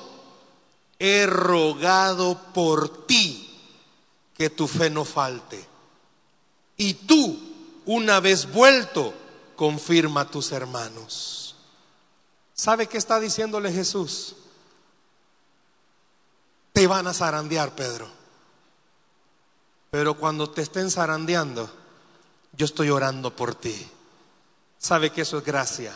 he 0.99 1.25
rogado 1.25 2.39
por 2.53 3.07
ti 3.07 3.49
que 4.37 4.51
tu 4.51 4.69
fe 4.69 4.91
no 4.91 5.07
falte. 5.07 5.67
Y 6.77 6.93
tú, 6.95 7.39
una 7.87 8.21
vez 8.21 8.53
vuelto, 8.53 9.15
confirma 9.57 10.21
a 10.21 10.31
tus 10.31 10.53
hermanos. 10.53 11.57
¿Sabe 12.53 12.87
qué 12.89 12.99
está 12.99 13.19
diciéndole 13.19 13.73
Jesús? 13.73 14.37
Te 16.79 16.87
van 16.87 17.09
a 17.09 17.13
zarandear, 17.13 17.75
Pedro. 17.75 18.09
Pero 19.91 20.15
cuando 20.15 20.49
te 20.49 20.63
estén 20.63 20.93
zarandeando, 20.93 21.69
yo 22.53 22.67
estoy 22.67 22.89
orando 22.91 23.35
por 23.35 23.57
ti. 23.57 23.75
¿Sabe 24.79 25.11
que 25.11 25.23
eso 25.23 25.39
es 25.39 25.45
gracia? 25.45 25.93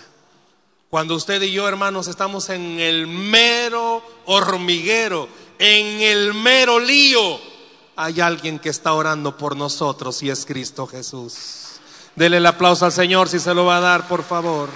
Cuando 0.90 1.14
usted 1.14 1.40
y 1.42 1.52
yo, 1.52 1.68
hermanos, 1.68 2.08
estamos 2.08 2.48
en 2.48 2.80
el 2.80 3.06
mero 3.06 4.02
hormiguero, 4.24 5.28
en 5.60 6.00
el 6.00 6.34
mero 6.34 6.80
lío, 6.80 7.38
hay 7.94 8.20
alguien 8.20 8.58
que 8.58 8.70
está 8.70 8.92
orando 8.92 9.36
por 9.38 9.56
nosotros 9.56 10.20
y 10.24 10.30
es 10.30 10.44
Cristo 10.44 10.88
Jesús. 10.88 11.78
Dele 12.16 12.38
el 12.38 12.46
aplauso 12.46 12.86
al 12.86 12.92
Señor 12.92 13.28
si 13.28 13.38
se 13.38 13.54
lo 13.54 13.66
va 13.66 13.76
a 13.76 13.82
dar, 13.82 14.08
por 14.08 14.24
favor. 14.24 14.68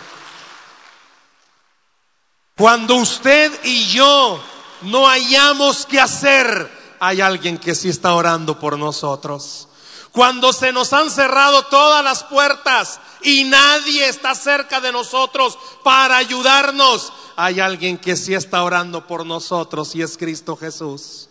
Cuando 2.54 2.94
usted 2.94 3.52
y 3.64 3.86
yo 3.86 4.40
no 4.82 5.08
hayamos 5.08 5.86
que 5.86 6.00
hacer, 6.00 6.70
hay 7.00 7.20
alguien 7.20 7.58
que 7.58 7.74
sí 7.74 7.88
está 7.88 8.14
orando 8.14 8.58
por 8.58 8.78
nosotros. 8.78 9.68
Cuando 10.12 10.52
se 10.54 10.72
nos 10.72 10.94
han 10.94 11.10
cerrado 11.10 11.64
todas 11.64 12.02
las 12.02 12.24
puertas 12.24 13.00
y 13.22 13.44
nadie 13.44 14.08
está 14.08 14.34
cerca 14.34 14.80
de 14.80 14.90
nosotros 14.90 15.58
para 15.84 16.16
ayudarnos, 16.16 17.12
hay 17.36 17.60
alguien 17.60 17.98
que 17.98 18.16
sí 18.16 18.32
está 18.32 18.62
orando 18.62 19.06
por 19.06 19.26
nosotros 19.26 19.94
y 19.94 20.00
es 20.00 20.16
Cristo 20.16 20.56
Jesús. 20.56 21.25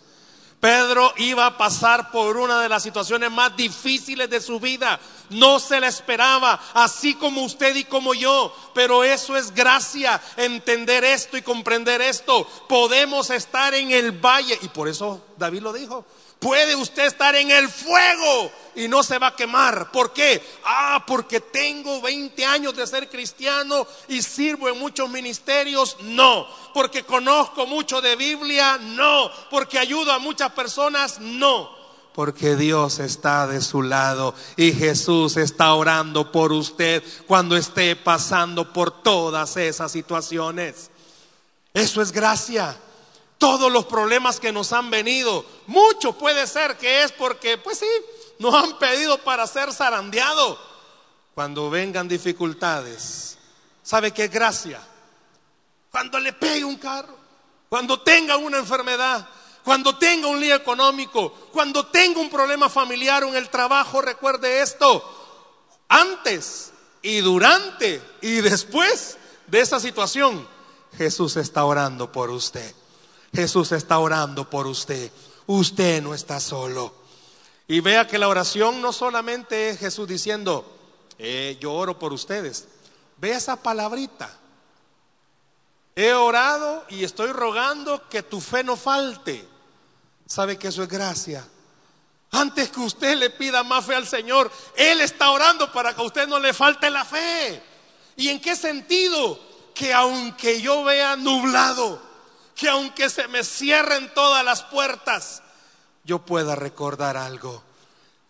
Pedro 0.66 1.14
iba 1.18 1.46
a 1.46 1.58
pasar 1.58 2.10
por 2.10 2.38
una 2.38 2.60
de 2.60 2.68
las 2.68 2.82
situaciones 2.82 3.30
más 3.30 3.56
difíciles 3.56 4.28
de 4.28 4.42
su 4.42 4.60
vida. 4.60 5.00
No 5.30 5.60
se 5.60 5.80
la 5.80 5.88
esperaba, 5.88 6.60
así 6.74 7.14
como 7.14 7.44
usted 7.44 7.76
y 7.76 7.84
como 7.84 8.16
yo. 8.16 8.52
Pero 8.74 9.04
eso 9.04 9.38
es 9.38 9.54
gracia, 9.54 10.20
entender 10.38 11.04
esto 11.04 11.38
y 11.38 11.44
comprender 11.44 12.02
esto. 12.02 12.48
Podemos 12.68 13.30
estar 13.30 13.76
en 13.76 13.92
el 13.92 14.14
valle. 14.14 14.58
Y 14.64 14.70
por 14.70 14.88
eso 14.88 15.24
David 15.38 15.62
lo 15.62 15.72
dijo. 15.72 16.04
Puede 16.40 16.76
usted 16.76 17.06
estar 17.06 17.36
en 17.36 17.52
el 17.52 17.70
fuego 17.70 18.52
y 18.76 18.88
no 18.88 19.04
se 19.04 19.18
va 19.18 19.28
a 19.28 19.36
quemar. 19.36 19.92
¿Por 19.92 20.14
qué? 20.14 20.42
Ah, 20.64 21.04
porque 21.06 21.40
tengo 21.40 22.02
20 22.02 22.46
años 22.46 22.76
de 22.76 22.86
ser 22.88 23.10
cristiano 23.10 23.88
y 24.08 24.22
sirvo 24.22 24.70
en 24.70 24.80
muchos 24.80 25.10
ministerios. 25.10 25.98
No. 26.02 26.48
Porque 26.74 27.04
conozco 27.04 27.66
mucho 27.66 28.02
de 28.02 28.16
Biblia. 28.16 28.78
No. 28.78 29.30
Porque 29.50 29.80
ayudo 29.80 30.12
a 30.12 30.20
muchas 30.20 30.52
personas. 30.52 31.20
No. 31.20 31.70
Porque 32.14 32.56
Dios 32.56 33.00
está 33.00 33.46
de 33.46 33.62
su 33.62 33.82
lado 33.82 34.34
y 34.56 34.72
Jesús 34.72 35.36
está 35.36 35.74
orando 35.74 36.32
por 36.32 36.54
usted 36.54 37.04
cuando 37.28 37.58
esté 37.58 37.96
pasando 37.96 38.72
por 38.72 39.04
todas 39.04 39.58
esas 39.58 39.92
situaciones. 39.92 40.92
Eso 41.74 42.02
es 42.02 42.14
gracia 42.14 42.78
todos 43.38 43.72
los 43.72 43.86
problemas 43.86 44.40
que 44.40 44.52
nos 44.52 44.74
han 44.74 44.90
venido. 44.90 45.46
Mucho 45.68 46.14
puede 46.14 46.48
ser 46.48 46.78
que 46.78 47.04
es 47.04 47.12
porque, 47.12 47.58
pues 47.58 47.80
sí, 47.80 47.86
nos 48.40 48.54
han 48.54 48.78
pedido 48.78 49.18
para 49.20 49.48
ser 49.48 49.72
zarandeado. 49.74 50.60
Cuando 51.34 51.70
vengan 51.70 52.08
dificultades, 52.08 53.38
¿sabe 53.84 54.12
qué 54.12 54.28
gracia? 54.28 54.82
Cuando 55.92 56.20
le 56.20 56.34
pegue 56.34 56.64
un 56.64 56.78
carro, 56.78 57.18
cuando 57.70 58.02
tenga 58.02 58.38
una 58.38 58.58
enfermedad, 58.58 59.28
cuando 59.64 59.98
tenga 59.98 60.28
un 60.28 60.40
lío 60.40 60.56
económico, 60.56 61.32
cuando 61.52 61.88
tenga 61.88 62.20
un 62.20 62.30
problema 62.30 62.70
familiar 62.70 63.24
o 63.24 63.30
en 63.30 63.36
el 63.36 63.50
trabajo, 63.50 64.02
recuerde 64.02 64.62
esto. 64.62 65.04
Antes 65.90 66.72
y 67.02 67.18
durante 67.18 68.02
y 68.22 68.42
después 68.42 69.18
de 69.48 69.60
esa 69.62 69.80
situación, 69.80 70.48
Jesús 70.98 71.36
está 71.38 71.66
orando 71.66 72.12
por 72.12 72.30
usted. 72.30 72.74
Jesús 73.34 73.72
está 73.72 74.00
orando 74.00 74.50
por 74.50 74.68
usted. 74.68 75.12
Usted 75.48 76.02
no 76.02 76.14
está 76.14 76.40
solo. 76.40 77.05
Y 77.68 77.80
vea 77.80 78.08
que 78.08 78.20
la 78.20 78.28
oración 78.28 78.82
no 78.82 78.94
solamente 78.94 79.70
es 79.70 79.80
Jesús 79.80 80.08
diciendo, 80.08 80.78
eh, 81.18 81.58
yo 81.60 81.74
oro 81.74 81.98
por 81.98 82.14
ustedes. 82.14 82.68
Ve 83.18 83.32
esa 83.32 83.56
palabrita. 83.56 84.30
He 85.96 86.14
orado 86.14 86.86
y 86.90 87.04
estoy 87.04 87.32
rogando 87.32 88.08
que 88.10 88.22
tu 88.22 88.42
fe 88.42 88.64
no 88.64 88.76
falte. 88.76 89.48
¿Sabe 90.26 90.58
que 90.58 90.68
eso 90.68 90.84
es 90.84 90.90
gracia? 90.90 91.48
Antes 92.32 92.70
que 92.70 92.82
usted 92.82 93.16
le 93.16 93.30
pida 93.30 93.64
más 93.64 93.86
fe 93.86 93.96
al 93.96 94.06
Señor, 94.06 94.52
Él 94.76 95.00
está 95.00 95.32
orando 95.32 95.72
para 95.72 95.96
que 95.96 96.02
a 96.02 96.06
usted 96.06 96.28
no 96.28 96.38
le 96.38 96.54
falte 96.54 96.90
la 96.90 97.06
fe. 97.06 97.64
¿Y 98.18 98.28
en 98.28 98.42
qué 98.42 98.56
sentido? 98.56 99.40
Que 99.74 99.94
aunque 99.94 100.62
yo 100.62 100.84
vea 100.84 101.16
nublado, 101.16 102.02
que 102.54 102.68
aunque 102.68 103.10
se 103.10 103.28
me 103.30 103.44
cierren 103.44 104.14
todas 104.14 104.44
las 104.44 104.64
puertas, 104.64 105.44
yo 106.06 106.20
pueda 106.20 106.56
recordar 106.56 107.18
algo. 107.18 107.64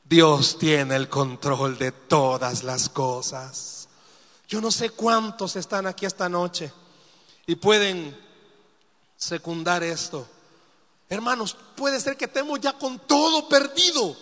Dios 0.03 0.57
tiene 0.57 0.95
el 0.95 1.09
control 1.09 1.77
de 1.77 1.91
todas 1.91 2.63
las 2.63 2.89
cosas. 2.89 3.87
Yo 4.47 4.61
no 4.61 4.71
sé 4.71 4.91
cuántos 4.91 5.55
están 5.55 5.85
aquí 5.85 6.05
esta 6.05 6.29
noche 6.29 6.71
y 7.45 7.55
pueden 7.55 8.17
secundar 9.17 9.83
esto. 9.83 10.27
Hermanos, 11.09 11.55
puede 11.75 11.99
ser 11.99 12.15
que 12.15 12.25
estemos 12.25 12.59
ya 12.59 12.73
con 12.73 12.99
todo 12.99 13.49
perdido, 13.49 14.15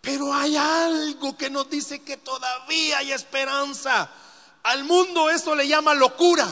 pero 0.00 0.32
hay 0.32 0.56
algo 0.56 1.36
que 1.36 1.50
nos 1.50 1.68
dice 1.70 2.02
que 2.02 2.16
todavía 2.16 2.98
hay 2.98 3.12
esperanza. 3.12 4.10
Al 4.62 4.84
mundo 4.84 5.30
eso 5.30 5.54
le 5.54 5.68
llama 5.68 5.94
locura. 5.94 6.48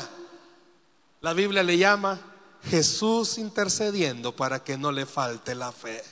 La 1.20 1.32
Biblia 1.32 1.62
le 1.62 1.76
llama 1.76 2.27
Jesús 2.68 3.38
intercediendo 3.38 4.34
para 4.34 4.62
que 4.62 4.76
no 4.76 4.92
le 4.92 5.06
falte 5.06 5.54
la 5.54 5.72
fe. 5.72 6.04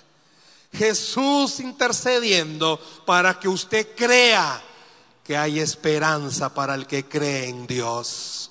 Jesús 0.73 1.61
intercediendo 1.61 2.81
para 3.05 3.38
que 3.38 3.49
usted 3.49 3.95
crea 3.97 4.62
que 5.25 5.37
hay 5.37 5.61
esperanza 5.61 6.55
para 6.55 6.75
el 6.75 6.87
que 6.87 7.07
cree 7.07 7.49
en 7.49 7.66
Dios. 7.66 8.51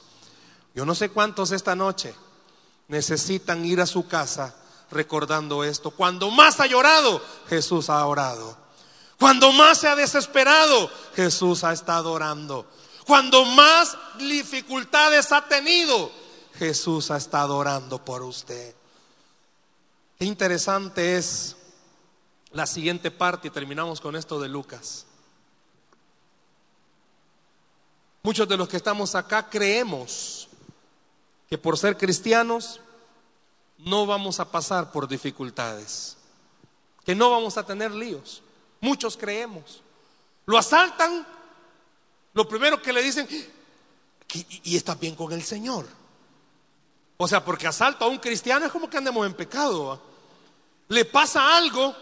Yo 0.74 0.86
no 0.86 0.94
sé 0.94 1.10
cuántos 1.10 1.52
esta 1.52 1.76
noche 1.76 2.14
necesitan 2.88 3.66
ir 3.66 3.82
a 3.82 3.86
su 3.86 4.08
casa 4.08 4.56
recordando 4.92 5.64
esto. 5.64 5.92
Cuando 5.92 6.30
más 6.32 6.60
ha 6.60 6.68
llorado, 6.68 7.22
Jesús 7.50 7.90
ha 7.90 8.06
orado. 8.06 8.58
Cuando 9.20 9.52
más 9.54 9.80
se 9.80 9.88
ha 9.88 9.96
desesperado, 9.96 10.90
Jesús 11.16 11.64
ha 11.64 11.72
estado 11.74 12.12
orando. 12.12 12.68
Cuando 13.06 13.46
más 13.46 13.98
dificultades 14.18 15.32
ha 15.32 15.48
tenido, 15.48 16.12
Jesús 16.58 17.12
ha 17.12 17.18
estado 17.18 17.58
orando 17.58 18.04
por 18.04 18.24
usted. 18.24 18.74
Qué 20.18 20.26
interesante 20.26 21.18
es 21.18 21.56
la 22.52 22.66
siguiente 22.66 23.12
parte 23.12 23.50
y 23.50 23.52
terminamos 23.52 24.00
con 24.00 24.16
esto 24.16 24.40
de 24.40 24.48
Lucas. 24.48 25.06
Muchos 28.24 28.48
de 28.48 28.58
los 28.58 28.68
que 28.70 28.78
estamos 28.78 29.14
acá 29.14 29.50
creemos 29.50 30.48
que 31.50 31.58
por 31.58 31.78
ser 31.78 31.98
cristianos 31.98 32.80
no 33.78 34.06
vamos 34.06 34.40
a 34.40 34.50
pasar 34.50 34.92
por 34.92 35.08
dificultades, 35.08 36.18
que 37.06 37.14
no 37.14 37.30
vamos 37.30 37.58
a 37.58 37.66
tener 37.66 37.92
líos. 37.92 38.42
Muchos 38.80 39.18
creemos. 39.18 39.82
Lo 40.46 40.58
asaltan, 40.58 41.28
lo 42.34 42.48
primero 42.48 42.82
que 42.82 42.94
le 42.94 43.04
dicen, 43.04 43.28
y 44.64 44.76
está 44.76 44.96
bien 44.96 45.16
con 45.16 45.32
el 45.34 45.44
Señor. 45.44 45.86
O 47.18 47.28
sea, 47.28 47.44
porque 47.44 47.68
asalto 47.68 48.06
a 48.06 48.08
un 48.08 48.18
cristiano 48.18 48.66
es 48.66 48.72
como 48.72 48.90
que 48.90 48.98
andemos 48.98 49.26
en 49.26 49.34
pecado. 49.34 50.02
Le 50.90 51.06
pasa 51.06 51.58
algo 51.58 51.96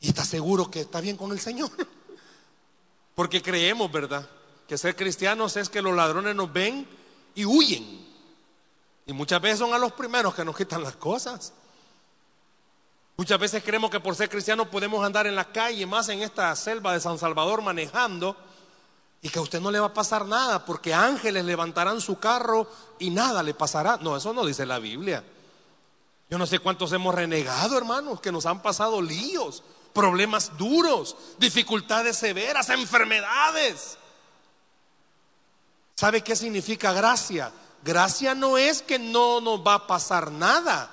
y 0.00 0.08
está 0.08 0.24
seguro 0.24 0.70
que 0.70 0.80
está 0.80 1.00
bien 1.00 1.16
con 1.16 1.32
el 1.32 1.40
Señor. 1.40 1.70
Porque 3.14 3.42
creemos, 3.42 3.90
¿verdad? 3.90 4.28
Que 4.68 4.78
ser 4.78 4.94
cristianos 4.94 5.56
es 5.56 5.68
que 5.68 5.82
los 5.82 5.96
ladrones 5.96 6.36
nos 6.36 6.52
ven 6.52 6.86
y 7.34 7.44
huyen. 7.44 8.06
Y 9.06 9.12
muchas 9.12 9.40
veces 9.40 9.58
son 9.58 9.74
a 9.74 9.78
los 9.78 9.92
primeros 9.92 10.34
que 10.34 10.44
nos 10.44 10.56
quitan 10.56 10.84
las 10.84 10.94
cosas. 10.94 11.52
Muchas 13.16 13.40
veces 13.40 13.64
creemos 13.64 13.90
que 13.90 13.98
por 13.98 14.14
ser 14.14 14.28
cristianos 14.28 14.68
podemos 14.68 15.04
andar 15.04 15.26
en 15.26 15.34
la 15.34 15.50
calle, 15.50 15.84
más 15.86 16.08
en 16.10 16.22
esta 16.22 16.54
selva 16.54 16.92
de 16.92 17.00
San 17.00 17.18
Salvador 17.18 17.62
manejando, 17.62 18.36
y 19.20 19.28
que 19.28 19.38
a 19.38 19.42
usted 19.42 19.60
no 19.60 19.70
le 19.70 19.80
va 19.80 19.86
a 19.86 19.94
pasar 19.94 20.26
nada, 20.26 20.64
porque 20.64 20.94
ángeles 20.94 21.44
levantarán 21.44 22.00
su 22.00 22.18
carro 22.18 22.70
y 22.98 23.10
nada 23.10 23.42
le 23.42 23.54
pasará. 23.54 23.98
No, 23.98 24.16
eso 24.16 24.32
no 24.32 24.44
dice 24.46 24.64
la 24.64 24.78
Biblia. 24.78 25.24
Yo 26.30 26.38
no 26.38 26.46
sé 26.46 26.58
cuántos 26.58 26.92
hemos 26.92 27.14
renegado, 27.14 27.76
hermanos, 27.76 28.20
que 28.20 28.30
nos 28.30 28.46
han 28.46 28.62
pasado 28.62 29.00
líos, 29.00 29.62
problemas 29.92 30.56
duros, 30.56 31.16
dificultades 31.38 32.16
severas, 32.16 32.68
enfermedades. 32.68 33.98
¿Sabe 35.94 36.22
qué 36.22 36.36
significa 36.36 36.92
gracia? 36.92 37.50
Gracia 37.82 38.34
no 38.34 38.58
es 38.58 38.82
que 38.82 38.98
no 38.98 39.40
nos 39.40 39.66
va 39.66 39.74
a 39.74 39.86
pasar 39.86 40.30
nada. 40.30 40.90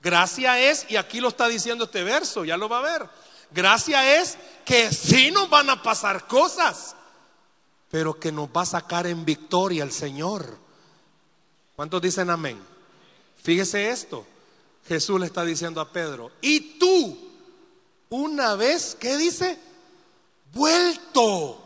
Gracia 0.00 0.58
es, 0.58 0.86
y 0.88 0.96
aquí 0.96 1.20
lo 1.20 1.28
está 1.28 1.48
diciendo 1.48 1.84
este 1.84 2.04
verso, 2.04 2.44
ya 2.44 2.56
lo 2.56 2.68
va 2.68 2.78
a 2.78 2.82
ver. 2.82 3.08
Gracia 3.50 4.20
es 4.20 4.38
que 4.64 4.92
sí 4.92 5.30
nos 5.30 5.50
van 5.50 5.68
a 5.70 5.82
pasar 5.82 6.26
cosas, 6.26 6.94
pero 7.90 8.18
que 8.18 8.30
nos 8.30 8.48
va 8.48 8.62
a 8.62 8.66
sacar 8.66 9.06
en 9.06 9.24
victoria 9.24 9.82
el 9.82 9.92
Señor. 9.92 10.58
¿Cuántos 11.76 12.00
dicen 12.00 12.30
amén? 12.30 12.58
Fíjese 13.42 13.90
esto. 13.90 14.26
Jesús 14.86 15.20
le 15.20 15.26
está 15.26 15.44
diciendo 15.44 15.80
a 15.80 15.92
Pedro, 15.92 16.32
y 16.40 16.78
tú, 16.78 17.18
una 18.08 18.54
vez, 18.54 18.96
¿qué 18.98 19.16
dice? 19.16 19.58
Vuelto, 20.52 21.60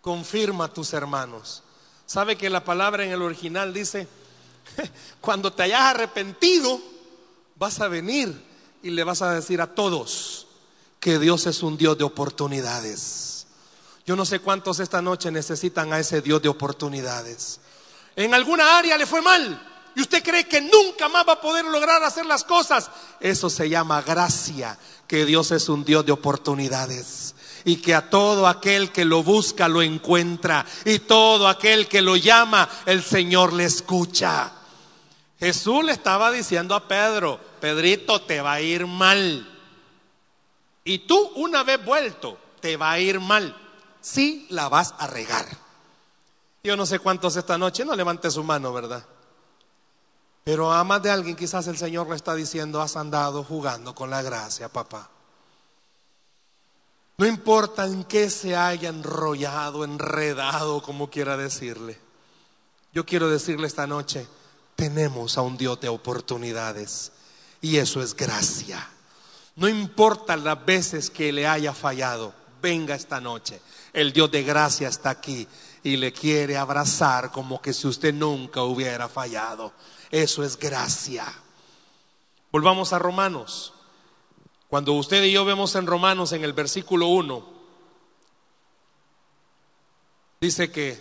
confirma 0.00 0.66
a 0.66 0.72
tus 0.72 0.92
hermanos. 0.92 1.62
¿Sabe 2.06 2.36
que 2.36 2.50
la 2.50 2.64
palabra 2.64 3.04
en 3.04 3.10
el 3.10 3.22
original 3.22 3.72
dice, 3.74 4.06
cuando 5.20 5.52
te 5.52 5.64
hayas 5.64 5.80
arrepentido, 5.80 6.80
vas 7.56 7.80
a 7.80 7.88
venir 7.88 8.40
y 8.82 8.90
le 8.90 9.04
vas 9.04 9.22
a 9.22 9.34
decir 9.34 9.60
a 9.60 9.74
todos 9.74 10.46
que 11.00 11.18
Dios 11.18 11.46
es 11.46 11.62
un 11.62 11.76
Dios 11.76 11.98
de 11.98 12.04
oportunidades. 12.04 13.37
Yo 14.08 14.16
no 14.16 14.24
sé 14.24 14.40
cuántos 14.40 14.80
esta 14.80 15.02
noche 15.02 15.30
necesitan 15.30 15.92
a 15.92 15.98
ese 15.98 16.22
Dios 16.22 16.40
de 16.40 16.48
oportunidades. 16.48 17.60
En 18.16 18.32
alguna 18.32 18.78
área 18.78 18.96
le 18.96 19.04
fue 19.04 19.20
mal 19.20 19.62
y 19.94 20.00
usted 20.00 20.22
cree 20.22 20.48
que 20.48 20.62
nunca 20.62 21.10
más 21.10 21.28
va 21.28 21.34
a 21.34 21.40
poder 21.42 21.66
lograr 21.66 22.02
hacer 22.02 22.24
las 22.24 22.42
cosas. 22.42 22.90
Eso 23.20 23.50
se 23.50 23.68
llama 23.68 24.00
gracia, 24.00 24.78
que 25.06 25.26
Dios 25.26 25.50
es 25.50 25.68
un 25.68 25.84
Dios 25.84 26.06
de 26.06 26.12
oportunidades 26.12 27.34
y 27.66 27.82
que 27.82 27.94
a 27.94 28.08
todo 28.08 28.46
aquel 28.46 28.92
que 28.92 29.04
lo 29.04 29.22
busca 29.22 29.68
lo 29.68 29.82
encuentra 29.82 30.64
y 30.86 31.00
todo 31.00 31.46
aquel 31.46 31.86
que 31.86 32.00
lo 32.00 32.16
llama 32.16 32.66
el 32.86 33.02
Señor 33.02 33.52
le 33.52 33.64
escucha. 33.64 34.52
Jesús 35.38 35.84
le 35.84 35.92
estaba 35.92 36.32
diciendo 36.32 36.74
a 36.74 36.88
Pedro, 36.88 37.38
Pedrito, 37.60 38.22
te 38.22 38.40
va 38.40 38.54
a 38.54 38.62
ir 38.62 38.86
mal. 38.86 39.46
Y 40.82 41.00
tú 41.00 41.30
una 41.34 41.62
vez 41.62 41.84
vuelto, 41.84 42.38
te 42.62 42.78
va 42.78 42.92
a 42.92 43.00
ir 43.00 43.20
mal. 43.20 43.67
Sí 44.00 44.46
la 44.50 44.68
vas 44.68 44.94
a 44.98 45.06
regar. 45.06 45.46
Yo 46.62 46.76
no 46.76 46.86
sé 46.86 46.98
cuántos 46.98 47.36
esta 47.36 47.56
noche, 47.58 47.84
no 47.84 47.94
levante 47.94 48.30
su 48.30 48.42
mano, 48.42 48.72
¿verdad? 48.72 49.04
Pero 50.44 50.72
a 50.72 50.82
más 50.84 51.02
de 51.02 51.10
alguien 51.10 51.36
quizás 51.36 51.66
el 51.66 51.76
Señor 51.76 52.08
le 52.08 52.16
está 52.16 52.34
diciendo, 52.34 52.80
has 52.80 52.96
andado 52.96 53.44
jugando 53.44 53.94
con 53.94 54.10
la 54.10 54.22
gracia, 54.22 54.68
papá. 54.68 55.10
No 57.18 57.26
importa 57.26 57.84
en 57.84 58.04
qué 58.04 58.30
se 58.30 58.56
haya 58.56 58.88
enrollado, 58.88 59.84
enredado, 59.84 60.80
como 60.82 61.10
quiera 61.10 61.36
decirle. 61.36 61.98
Yo 62.92 63.04
quiero 63.04 63.28
decirle 63.28 63.66
esta 63.66 63.86
noche, 63.86 64.26
tenemos 64.76 65.36
a 65.36 65.42
un 65.42 65.56
Dios 65.56 65.80
de 65.80 65.88
oportunidades 65.88 67.12
y 67.60 67.78
eso 67.78 68.00
es 68.00 68.14
gracia. 68.14 68.88
No 69.56 69.68
importa 69.68 70.36
las 70.36 70.64
veces 70.64 71.10
que 71.10 71.32
le 71.32 71.46
haya 71.46 71.74
fallado, 71.74 72.32
venga 72.60 72.94
esta 72.94 73.20
noche. 73.20 73.60
El 73.92 74.12
Dios 74.12 74.30
de 74.30 74.42
gracia 74.42 74.88
está 74.88 75.10
aquí 75.10 75.46
y 75.82 75.96
le 75.96 76.12
quiere 76.12 76.56
abrazar 76.56 77.30
como 77.30 77.60
que 77.60 77.72
si 77.72 77.86
usted 77.86 78.12
nunca 78.12 78.62
hubiera 78.62 79.08
fallado. 79.08 79.72
Eso 80.10 80.44
es 80.44 80.58
gracia. 80.58 81.24
Volvamos 82.50 82.92
a 82.92 82.98
Romanos. 82.98 83.74
Cuando 84.68 84.92
usted 84.92 85.22
y 85.24 85.32
yo 85.32 85.44
vemos 85.44 85.74
en 85.74 85.86
Romanos 85.86 86.32
en 86.32 86.44
el 86.44 86.52
versículo 86.52 87.08
1, 87.08 87.58
dice 90.40 90.70
que 90.70 91.00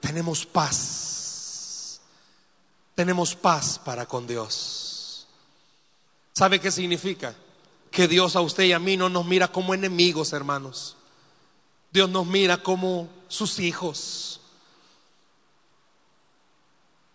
tenemos 0.00 0.46
paz 0.46 1.14
tenemos 2.94 3.34
paz 3.34 3.78
para 3.78 4.06
con 4.06 4.26
Dios. 4.26 5.26
¿Sabe 6.32 6.60
qué 6.60 6.70
significa? 6.70 7.34
Que 7.94 8.08
Dios 8.08 8.34
a 8.34 8.40
usted 8.40 8.64
y 8.64 8.72
a 8.72 8.80
mí 8.80 8.96
no 8.96 9.08
nos 9.08 9.24
mira 9.24 9.46
como 9.46 9.72
enemigos, 9.72 10.32
hermanos. 10.32 10.96
Dios 11.92 12.10
nos 12.10 12.26
mira 12.26 12.56
como 12.56 13.08
sus 13.28 13.60
hijos. 13.60 14.40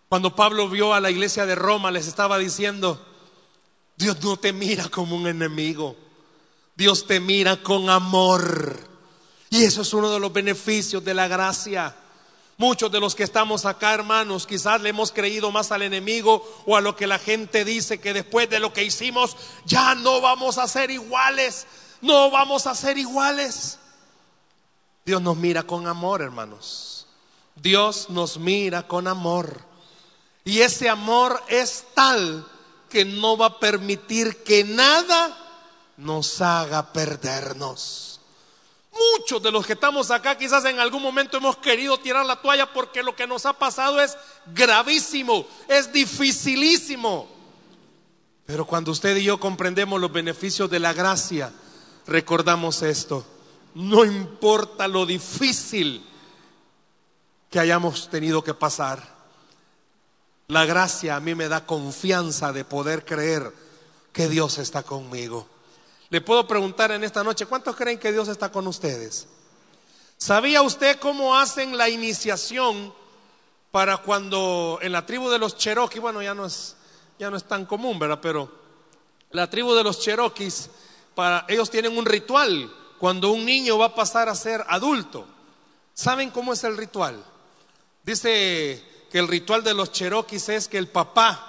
Cuando 0.08 0.34
Pablo 0.34 0.70
vio 0.70 0.94
a 0.94 1.00
la 1.00 1.10
iglesia 1.10 1.44
de 1.44 1.54
Roma, 1.54 1.90
les 1.90 2.06
estaba 2.06 2.38
diciendo, 2.38 2.98
Dios 3.96 4.22
no 4.22 4.38
te 4.38 4.54
mira 4.54 4.88
como 4.88 5.16
un 5.16 5.26
enemigo, 5.26 5.96
Dios 6.74 7.06
te 7.06 7.20
mira 7.20 7.62
con 7.62 7.90
amor. 7.90 8.88
Y 9.50 9.64
eso 9.64 9.82
es 9.82 9.92
uno 9.92 10.10
de 10.10 10.18
los 10.18 10.32
beneficios 10.32 11.04
de 11.04 11.12
la 11.12 11.28
gracia. 11.28 11.94
Muchos 12.60 12.92
de 12.92 13.00
los 13.00 13.14
que 13.14 13.22
estamos 13.22 13.64
acá, 13.64 13.94
hermanos, 13.94 14.46
quizás 14.46 14.82
le 14.82 14.90
hemos 14.90 15.12
creído 15.12 15.50
más 15.50 15.72
al 15.72 15.80
enemigo 15.80 16.46
o 16.66 16.76
a 16.76 16.82
lo 16.82 16.94
que 16.94 17.06
la 17.06 17.18
gente 17.18 17.64
dice 17.64 18.02
que 18.02 18.12
después 18.12 18.50
de 18.50 18.60
lo 18.60 18.74
que 18.74 18.84
hicimos 18.84 19.34
ya 19.64 19.94
no 19.94 20.20
vamos 20.20 20.58
a 20.58 20.68
ser 20.68 20.90
iguales, 20.90 21.66
no 22.02 22.30
vamos 22.30 22.66
a 22.66 22.74
ser 22.74 22.98
iguales. 22.98 23.78
Dios 25.06 25.22
nos 25.22 25.38
mira 25.38 25.62
con 25.62 25.86
amor, 25.86 26.20
hermanos. 26.20 27.06
Dios 27.54 28.10
nos 28.10 28.36
mira 28.36 28.86
con 28.86 29.08
amor. 29.08 29.62
Y 30.44 30.60
ese 30.60 30.90
amor 30.90 31.42
es 31.48 31.86
tal 31.94 32.46
que 32.90 33.06
no 33.06 33.38
va 33.38 33.46
a 33.46 33.58
permitir 33.58 34.44
que 34.44 34.64
nada 34.64 35.34
nos 35.96 36.42
haga 36.42 36.92
perdernos. 36.92 38.09
Muchos 39.00 39.42
de 39.42 39.50
los 39.50 39.66
que 39.66 39.72
estamos 39.72 40.10
acá 40.10 40.36
quizás 40.36 40.64
en 40.66 40.78
algún 40.78 41.02
momento 41.02 41.38
hemos 41.38 41.56
querido 41.56 41.98
tirar 41.98 42.26
la 42.26 42.36
toalla 42.36 42.70
porque 42.72 43.02
lo 43.02 43.16
que 43.16 43.26
nos 43.26 43.46
ha 43.46 43.54
pasado 43.54 44.00
es 44.00 44.16
gravísimo, 44.46 45.46
es 45.68 45.90
dificilísimo. 45.92 47.28
Pero 48.44 48.66
cuando 48.66 48.90
usted 48.90 49.16
y 49.16 49.24
yo 49.24 49.40
comprendemos 49.40 50.00
los 50.00 50.12
beneficios 50.12 50.68
de 50.68 50.80
la 50.80 50.92
gracia, 50.92 51.52
recordamos 52.06 52.82
esto. 52.82 53.24
No 53.74 54.04
importa 54.04 54.86
lo 54.88 55.06
difícil 55.06 56.04
que 57.48 57.60
hayamos 57.60 58.10
tenido 58.10 58.44
que 58.44 58.54
pasar. 58.54 59.02
La 60.48 60.66
gracia 60.66 61.16
a 61.16 61.20
mí 61.20 61.34
me 61.34 61.48
da 61.48 61.64
confianza 61.64 62.52
de 62.52 62.64
poder 62.64 63.04
creer 63.04 63.52
que 64.12 64.28
Dios 64.28 64.58
está 64.58 64.82
conmigo. 64.82 65.46
Le 66.10 66.20
puedo 66.20 66.46
preguntar 66.46 66.90
en 66.90 67.04
esta 67.04 67.22
noche, 67.22 67.46
¿cuántos 67.46 67.76
creen 67.76 67.98
que 67.98 68.12
Dios 68.12 68.28
está 68.28 68.50
con 68.50 68.66
ustedes? 68.66 69.28
¿Sabía 70.16 70.60
usted 70.60 70.98
cómo 70.98 71.36
hacen 71.36 71.78
la 71.78 71.88
iniciación 71.88 72.92
para 73.70 73.98
cuando 73.98 74.80
en 74.82 74.90
la 74.90 75.06
tribu 75.06 75.30
de 75.30 75.38
los 75.38 75.56
Cherokee, 75.56 76.00
bueno, 76.00 76.20
ya 76.20 76.34
no 76.34 76.46
es, 76.46 76.76
ya 77.18 77.30
no 77.30 77.36
es 77.36 77.44
tan 77.44 77.64
común, 77.64 77.98
¿verdad? 77.98 78.18
Pero 78.20 78.50
la 79.30 79.48
tribu 79.48 79.72
de 79.74 79.84
los 79.84 80.00
Cherokees, 80.00 80.70
para, 81.14 81.46
ellos 81.48 81.70
tienen 81.70 81.96
un 81.96 82.04
ritual 82.04 82.74
cuando 82.98 83.30
un 83.30 83.44
niño 83.44 83.78
va 83.78 83.86
a 83.86 83.94
pasar 83.94 84.28
a 84.28 84.34
ser 84.34 84.64
adulto. 84.68 85.24
¿Saben 85.94 86.30
cómo 86.30 86.52
es 86.52 86.64
el 86.64 86.76
ritual? 86.76 87.24
Dice 88.02 88.84
que 89.12 89.18
el 89.18 89.28
ritual 89.28 89.62
de 89.62 89.74
los 89.74 89.92
Cherokees 89.92 90.48
es 90.48 90.66
que 90.66 90.78
el 90.78 90.88
papá 90.88 91.46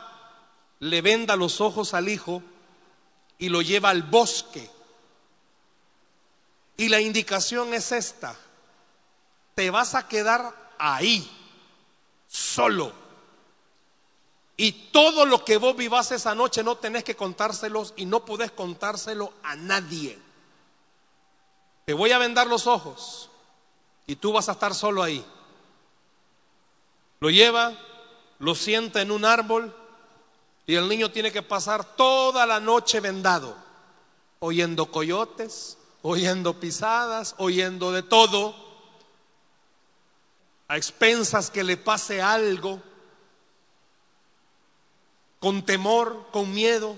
le 0.80 1.02
venda 1.02 1.36
los 1.36 1.62
ojos 1.62 1.96
al 1.96 2.10
hijo 2.10 2.44
y 3.42 3.50
lo 3.50 3.64
lleva 3.64 3.90
al 3.90 4.04
bosque. 4.04 4.70
Y 6.78 6.90
la 6.90 7.02
indicación 7.02 7.74
es 7.74 7.92
esta, 7.92 8.36
te 9.56 9.70
vas 9.72 9.96
a 9.96 10.08
quedar 10.08 10.74
ahí, 10.78 11.30
solo. 12.28 12.94
Y 14.58 14.72
todo 14.92 15.26
lo 15.26 15.44
que 15.44 15.58
vos 15.58 15.76
vivas 15.76 16.12
esa 16.12 16.36
noche 16.36 16.64
no 16.64 16.78
tenés 16.78 17.04
que 17.04 17.16
contárselos 17.16 17.94
y 17.96 18.06
no 18.06 18.26
podés 18.26 18.52
contárselo 18.52 19.34
a 19.42 19.56
nadie. 19.56 20.20
Te 21.86 21.94
voy 21.94 22.12
a 22.12 22.20
vendar 22.20 22.46
los 22.46 22.68
ojos 22.68 23.32
y 24.06 24.18
tú 24.18 24.34
vas 24.34 24.50
a 24.50 24.54
estar 24.54 24.76
solo 24.76 25.02
ahí. 25.02 25.26
Lo 27.20 27.32
lleva, 27.32 27.74
lo 28.38 28.54
sienta 28.54 29.02
en 29.02 29.10
un 29.10 29.26
árbol 29.26 29.76
y 30.72 30.76
el 30.78 30.88
niño 30.88 31.12
tiene 31.12 31.34
que 31.34 31.42
pasar 31.42 31.84
toda 31.98 32.46
la 32.46 32.62
noche 32.62 33.02
vendado, 33.02 33.58
oyendo 34.40 34.90
coyotes, 34.90 35.78
oyendo 36.02 36.62
pisadas, 36.62 37.36
oyendo 37.40 37.92
de 37.92 38.04
todo, 38.04 38.56
a 40.70 40.78
expensas 40.78 41.52
que 41.52 41.66
le 41.66 41.76
pase 41.76 42.22
algo, 42.22 42.82
con 45.42 45.66
temor, 45.66 46.28
con 46.32 46.54
miedo, 46.54 46.98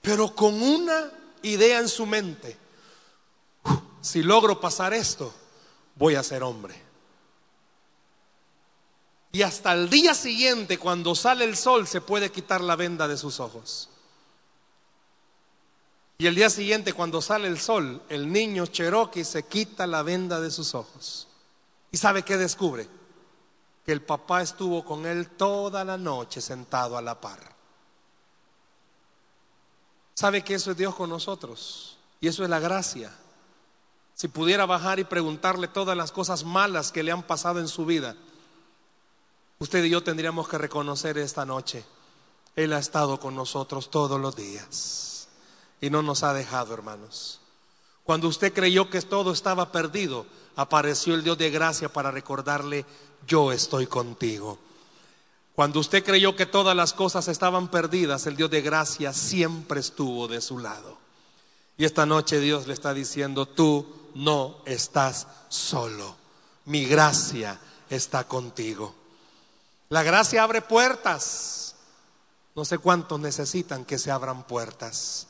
pero 0.00 0.36
con 0.36 0.62
una 0.62 1.10
idea 1.42 1.80
en 1.80 1.88
su 1.88 2.06
mente. 2.06 2.56
Si 4.02 4.22
logro 4.22 4.60
pasar 4.60 4.94
esto, 4.94 5.34
voy 5.96 6.14
a 6.14 6.22
ser 6.22 6.44
hombre. 6.44 6.80
Y 9.34 9.42
hasta 9.42 9.72
el 9.72 9.90
día 9.90 10.14
siguiente, 10.14 10.78
cuando 10.78 11.16
sale 11.16 11.44
el 11.44 11.56
sol, 11.56 11.88
se 11.88 12.00
puede 12.00 12.30
quitar 12.30 12.60
la 12.60 12.76
venda 12.76 13.08
de 13.08 13.16
sus 13.16 13.40
ojos. 13.40 13.88
Y 16.18 16.28
el 16.28 16.36
día 16.36 16.48
siguiente, 16.48 16.92
cuando 16.92 17.20
sale 17.20 17.48
el 17.48 17.58
sol, 17.58 18.00
el 18.08 18.32
niño 18.32 18.66
Cherokee 18.66 19.24
se 19.24 19.42
quita 19.42 19.88
la 19.88 20.04
venda 20.04 20.40
de 20.40 20.52
sus 20.52 20.76
ojos. 20.76 21.26
¿Y 21.90 21.96
sabe 21.96 22.22
qué 22.22 22.36
descubre? 22.36 22.86
Que 23.84 23.90
el 23.90 24.02
papá 24.02 24.40
estuvo 24.40 24.84
con 24.84 25.04
él 25.04 25.28
toda 25.30 25.84
la 25.84 25.98
noche 25.98 26.40
sentado 26.40 26.96
a 26.96 27.02
la 27.02 27.20
par. 27.20 27.40
¿Sabe 30.14 30.44
que 30.44 30.54
eso 30.54 30.70
es 30.70 30.76
Dios 30.76 30.94
con 30.94 31.10
nosotros? 31.10 31.98
Y 32.20 32.28
eso 32.28 32.44
es 32.44 32.50
la 32.50 32.60
gracia. 32.60 33.12
Si 34.14 34.28
pudiera 34.28 34.64
bajar 34.64 35.00
y 35.00 35.04
preguntarle 35.04 35.66
todas 35.66 35.96
las 35.96 36.12
cosas 36.12 36.44
malas 36.44 36.92
que 36.92 37.02
le 37.02 37.10
han 37.10 37.24
pasado 37.24 37.58
en 37.58 37.66
su 37.66 37.84
vida, 37.84 38.14
Usted 39.64 39.82
y 39.82 39.88
yo 39.88 40.02
tendríamos 40.02 40.46
que 40.46 40.58
reconocer 40.58 41.16
esta 41.16 41.46
noche, 41.46 41.86
Él 42.54 42.74
ha 42.74 42.78
estado 42.78 43.18
con 43.18 43.34
nosotros 43.34 43.90
todos 43.90 44.20
los 44.20 44.36
días 44.36 45.28
y 45.80 45.88
no 45.88 46.02
nos 46.02 46.22
ha 46.22 46.34
dejado, 46.34 46.74
hermanos. 46.74 47.40
Cuando 48.02 48.28
usted 48.28 48.52
creyó 48.52 48.90
que 48.90 49.00
todo 49.00 49.32
estaba 49.32 49.72
perdido, 49.72 50.26
apareció 50.54 51.14
el 51.14 51.24
Dios 51.24 51.38
de 51.38 51.48
gracia 51.48 51.90
para 51.90 52.10
recordarle, 52.10 52.84
yo 53.26 53.52
estoy 53.52 53.86
contigo. 53.86 54.58
Cuando 55.54 55.80
usted 55.80 56.04
creyó 56.04 56.36
que 56.36 56.44
todas 56.44 56.76
las 56.76 56.92
cosas 56.92 57.28
estaban 57.28 57.68
perdidas, 57.68 58.26
el 58.26 58.36
Dios 58.36 58.50
de 58.50 58.60
gracia 58.60 59.14
siempre 59.14 59.80
estuvo 59.80 60.28
de 60.28 60.42
su 60.42 60.58
lado. 60.58 60.98
Y 61.78 61.86
esta 61.86 62.04
noche 62.04 62.38
Dios 62.38 62.66
le 62.66 62.74
está 62.74 62.92
diciendo, 62.92 63.46
tú 63.46 64.10
no 64.14 64.58
estás 64.66 65.26
solo, 65.48 66.16
mi 66.66 66.84
gracia 66.84 67.58
está 67.88 68.28
contigo. 68.28 69.03
La 69.94 70.02
gracia 70.02 70.42
abre 70.42 70.60
puertas. 70.60 71.76
No 72.56 72.64
sé 72.64 72.78
cuántos 72.78 73.20
necesitan 73.20 73.84
que 73.84 73.96
se 73.96 74.10
abran 74.10 74.42
puertas. 74.42 75.28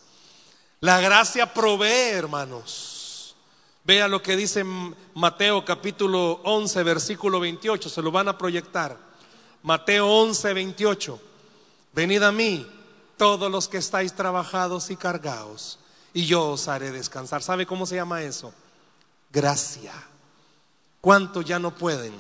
La 0.81 1.03
gracia 1.03 1.53
provee, 1.53 2.12
hermanos. 2.14 3.37
Vea 3.85 4.09
lo 4.09 4.22
que 4.22 4.38
dice 4.38 4.64
Mateo 5.12 5.66
capítulo 5.66 6.40
11, 6.44 6.83
versículo 6.83 7.40
28. 7.40 7.90
Se 7.90 8.00
lo 8.00 8.11
van 8.11 8.29
a 8.29 8.38
proyectar. 8.38 8.96
Mateo 9.62 10.09
11, 10.09 10.55
28. 10.55 11.20
Venid 11.92 12.22
a 12.22 12.33
mí, 12.33 12.66
todos 13.18 13.50
los 13.50 13.68
que 13.68 13.77
estáis 13.77 14.14
trabajados 14.14 14.88
y 14.88 14.96
cargados, 14.96 15.79
y 16.14 16.24
yo 16.24 16.53
os 16.53 16.68
haré 16.68 16.90
descansar. 16.90 17.42
¿Sabe 17.42 17.66
cómo 17.66 17.85
se 17.85 17.96
llama 17.96 18.22
eso? 18.22 18.55
Gracia. 19.31 19.92
¿Cuántos 21.03 21.44
ya 21.44 21.59
no 21.59 21.74
pueden? 21.74 22.14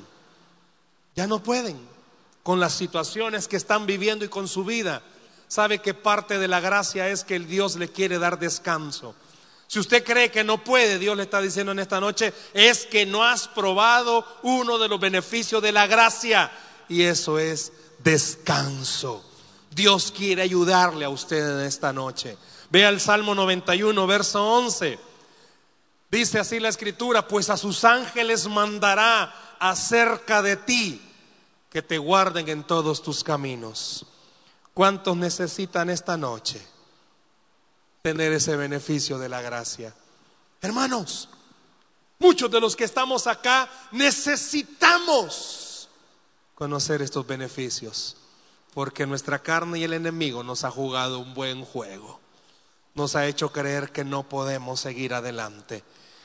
Ya 1.16 1.26
no 1.26 1.42
pueden 1.42 1.93
con 2.44 2.60
las 2.60 2.74
situaciones 2.74 3.48
que 3.48 3.56
están 3.56 3.86
viviendo 3.86 4.24
y 4.24 4.28
con 4.28 4.46
su 4.46 4.64
vida, 4.64 5.02
sabe 5.48 5.80
que 5.80 5.94
parte 5.94 6.38
de 6.38 6.46
la 6.46 6.60
gracia 6.60 7.08
es 7.08 7.24
que 7.24 7.34
el 7.34 7.48
Dios 7.48 7.76
le 7.76 7.88
quiere 7.88 8.18
dar 8.18 8.38
descanso. 8.38 9.14
Si 9.66 9.80
usted 9.80 10.04
cree 10.04 10.30
que 10.30 10.44
no 10.44 10.62
puede, 10.62 10.98
Dios 10.98 11.16
le 11.16 11.22
está 11.22 11.40
diciendo 11.40 11.72
en 11.72 11.78
esta 11.78 12.00
noche, 12.00 12.34
es 12.52 12.84
que 12.84 13.06
no 13.06 13.24
has 13.24 13.48
probado 13.48 14.26
uno 14.42 14.78
de 14.78 14.88
los 14.88 15.00
beneficios 15.00 15.62
de 15.62 15.72
la 15.72 15.86
gracia 15.86 16.52
y 16.86 17.02
eso 17.02 17.38
es 17.38 17.72
descanso. 18.00 19.24
Dios 19.70 20.12
quiere 20.14 20.42
ayudarle 20.42 21.06
a 21.06 21.08
usted 21.08 21.58
en 21.60 21.66
esta 21.66 21.94
noche. 21.94 22.36
Vea 22.68 22.90
el 22.90 23.00
Salmo 23.00 23.34
91, 23.34 24.06
verso 24.06 24.46
11. 24.46 24.98
Dice 26.10 26.38
así 26.38 26.60
la 26.60 26.68
escritura, 26.68 27.26
pues 27.26 27.48
a 27.48 27.56
sus 27.56 27.84
ángeles 27.84 28.46
mandará 28.48 29.56
acerca 29.58 30.42
de 30.42 30.56
ti 30.56 31.00
que 31.74 31.82
te 31.82 31.98
guarden 31.98 32.48
en 32.48 32.62
todos 32.62 33.02
tus 33.02 33.24
caminos. 33.24 34.06
¿Cuántos 34.74 35.16
necesitan 35.16 35.90
esta 35.90 36.16
noche 36.16 36.64
tener 38.00 38.32
ese 38.32 38.54
beneficio 38.54 39.18
de 39.18 39.28
la 39.28 39.42
gracia? 39.42 39.92
Hermanos, 40.62 41.28
muchos 42.20 42.48
de 42.48 42.60
los 42.60 42.76
que 42.76 42.84
estamos 42.84 43.26
acá 43.26 43.68
necesitamos 43.90 45.88
conocer 46.54 47.02
estos 47.02 47.26
beneficios, 47.26 48.18
porque 48.72 49.04
nuestra 49.04 49.40
carne 49.40 49.80
y 49.80 49.82
el 49.82 49.94
enemigo 49.94 50.44
nos 50.44 50.62
ha 50.62 50.70
jugado 50.70 51.18
un 51.18 51.34
buen 51.34 51.64
juego, 51.64 52.20
nos 52.94 53.16
ha 53.16 53.26
hecho 53.26 53.50
creer 53.50 53.90
que 53.90 54.04
no 54.04 54.22
podemos 54.28 54.78
seguir 54.78 55.12
adelante. 55.12 55.82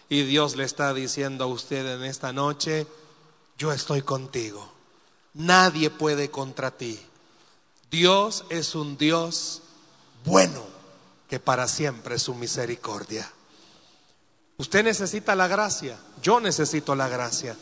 Y 0.09 0.21
Dios 0.25 0.55
le 0.55 0.63
está 0.63 0.93
diciendo 0.93 1.45
a 1.45 1.47
usted 1.47 1.95
en 1.95 2.03
esta 2.03 2.33
noche, 2.33 2.85
yo 3.57 3.71
estoy 3.71 4.03
contigo 4.03 4.77
Nadie 5.33 5.89
puede 5.89 6.29
contra 6.31 6.71
ti. 6.71 6.99
Dios 7.91 8.45
es 8.49 8.75
un 8.75 8.97
Dios 8.97 9.61
bueno, 10.25 10.63
que 11.27 11.39
para 11.39 11.67
siempre 11.67 12.15
es 12.15 12.23
su 12.23 12.35
misericordia. 12.35 13.31
Usted 14.57 14.83
necesita 14.83 15.35
la 15.35 15.47
gracia, 15.47 15.97
yo 16.21 16.39
necesito 16.39 16.95
la 16.95 17.07
gracia. 17.07 17.55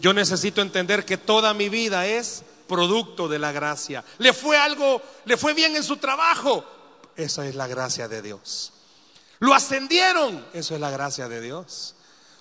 Yo 0.00 0.12
necesito 0.12 0.60
entender 0.60 1.04
que 1.04 1.16
toda 1.16 1.54
mi 1.54 1.68
vida 1.68 2.06
es 2.06 2.42
producto 2.68 3.28
de 3.28 3.38
la 3.38 3.52
gracia. 3.52 4.04
Le 4.18 4.32
fue 4.32 4.58
algo, 4.58 5.00
le 5.24 5.36
fue 5.36 5.54
bien 5.54 5.76
en 5.76 5.82
su 5.82 5.96
trabajo. 5.96 6.64
Esa 7.16 7.46
es 7.46 7.54
la 7.54 7.66
gracia 7.66 8.08
de 8.08 8.22
Dios. 8.22 8.72
Lo 9.38 9.54
ascendieron. 9.54 10.44
Eso 10.52 10.74
es 10.74 10.80
la 10.80 10.90
gracia 10.90 11.28
de 11.28 11.40
Dios. 11.40 11.94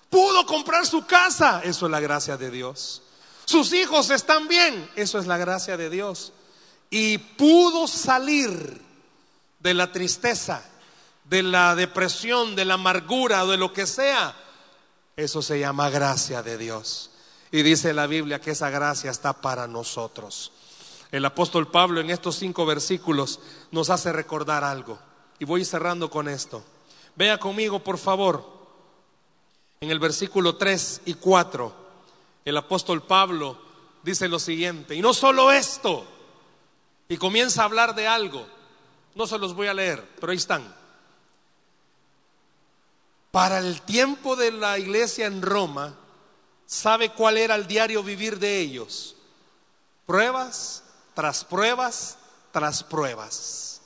Pudo 0.09 0.45
comprar 0.45 0.85
su 0.85 1.05
casa. 1.05 1.61
Eso 1.63 1.85
es 1.85 1.91
la 1.91 1.99
gracia 1.99 2.37
de 2.37 2.51
Dios. 2.51 3.01
Sus 3.45 3.73
hijos 3.73 4.09
están 4.09 4.47
bien. 4.47 4.89
Eso 4.95 5.19
es 5.19 5.27
la 5.27 5.37
gracia 5.37 5.77
de 5.77 5.89
Dios. 5.89 6.33
Y 6.89 7.17
pudo 7.17 7.87
salir 7.87 8.81
de 9.59 9.73
la 9.73 9.91
tristeza, 9.91 10.63
de 11.23 11.43
la 11.43 11.75
depresión, 11.75 12.55
de 12.55 12.65
la 12.65 12.75
amargura, 12.75 13.45
de 13.45 13.57
lo 13.57 13.73
que 13.73 13.87
sea. 13.87 14.35
Eso 15.15 15.41
se 15.41 15.59
llama 15.59 15.89
gracia 15.89 16.43
de 16.43 16.57
Dios. 16.57 17.11
Y 17.51 17.63
dice 17.63 17.93
la 17.93 18.07
Biblia 18.07 18.41
que 18.41 18.51
esa 18.51 18.69
gracia 18.69 19.11
está 19.11 19.33
para 19.33 19.67
nosotros. 19.67 20.51
El 21.11 21.23
apóstol 21.25 21.71
Pablo 21.71 22.01
en 22.01 22.09
estos 22.09 22.35
cinco 22.35 22.65
versículos 22.65 23.39
nos 23.71 23.89
hace 23.89 24.11
recordar 24.11 24.63
algo. 24.63 24.99
Y 25.39 25.45
voy 25.45 25.63
cerrando 25.63 26.09
con 26.09 26.27
esto. 26.27 26.63
Vea 27.15 27.37
conmigo, 27.39 27.79
por 27.79 27.97
favor, 27.97 28.45
en 29.79 29.89
el 29.89 29.99
versículo 29.99 30.57
3 30.57 31.01
y 31.05 31.13
4, 31.13 31.84
el 32.45 32.57
apóstol 32.57 33.01
Pablo 33.03 33.59
dice 34.03 34.27
lo 34.27 34.39
siguiente, 34.39 34.95
y 34.95 35.01
no 35.01 35.13
solo 35.13 35.51
esto, 35.51 36.05
y 37.09 37.17
comienza 37.17 37.61
a 37.61 37.65
hablar 37.65 37.95
de 37.95 38.07
algo, 38.07 38.47
no 39.15 39.25
se 39.25 39.39
los 39.39 39.55
voy 39.55 39.67
a 39.67 39.73
leer, 39.73 40.07
pero 40.19 40.31
ahí 40.31 40.37
están. 40.37 40.75
Para 43.31 43.57
el 43.59 43.81
tiempo 43.81 44.35
de 44.35 44.51
la 44.51 44.77
iglesia 44.77 45.25
en 45.25 45.41
Roma, 45.41 45.95
¿sabe 46.65 47.09
cuál 47.09 47.37
era 47.37 47.55
el 47.55 47.67
diario 47.67 48.03
vivir 48.03 48.39
de 48.39 48.59
ellos? 48.59 49.15
Pruebas 50.05 50.83
tras 51.15 51.43
pruebas 51.43 52.17
tras 52.51 52.83
pruebas. 52.83 53.81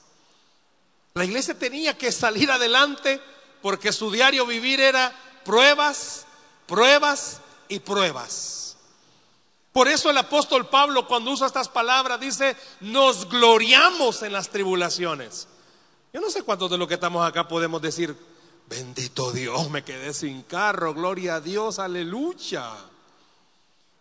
La 1.15 1.25
iglesia 1.25 1.57
tenía 1.57 1.97
que 1.97 2.11
salir 2.11 2.51
adelante 2.51 3.19
porque 3.63 3.91
su 3.91 4.11
diario 4.11 4.45
vivir 4.45 4.79
era 4.79 5.11
pruebas, 5.43 6.27
pruebas 6.67 7.41
y 7.69 7.79
pruebas. 7.79 8.75
Por 9.71 9.87
eso 9.87 10.09
el 10.09 10.17
apóstol 10.17 10.67
Pablo 10.67 11.07
cuando 11.07 11.31
usa 11.31 11.47
estas 11.47 11.69
palabras 11.69 12.19
dice, 12.19 12.57
nos 12.81 13.29
gloriamos 13.29 14.23
en 14.23 14.33
las 14.33 14.49
tribulaciones. 14.49 15.47
Yo 16.11 16.19
no 16.19 16.29
sé 16.29 16.41
cuántos 16.41 16.71
de 16.71 16.77
los 16.77 16.87
que 16.87 16.95
estamos 16.95 17.25
acá 17.25 17.47
podemos 17.47 17.81
decir, 17.81 18.15
bendito 18.67 19.31
Dios, 19.31 19.69
me 19.69 19.83
quedé 19.83 20.13
sin 20.13 20.41
carro, 20.41 20.93
gloria 20.93 21.35
a 21.35 21.41
Dios, 21.41 21.79
aleluya. 21.79 22.73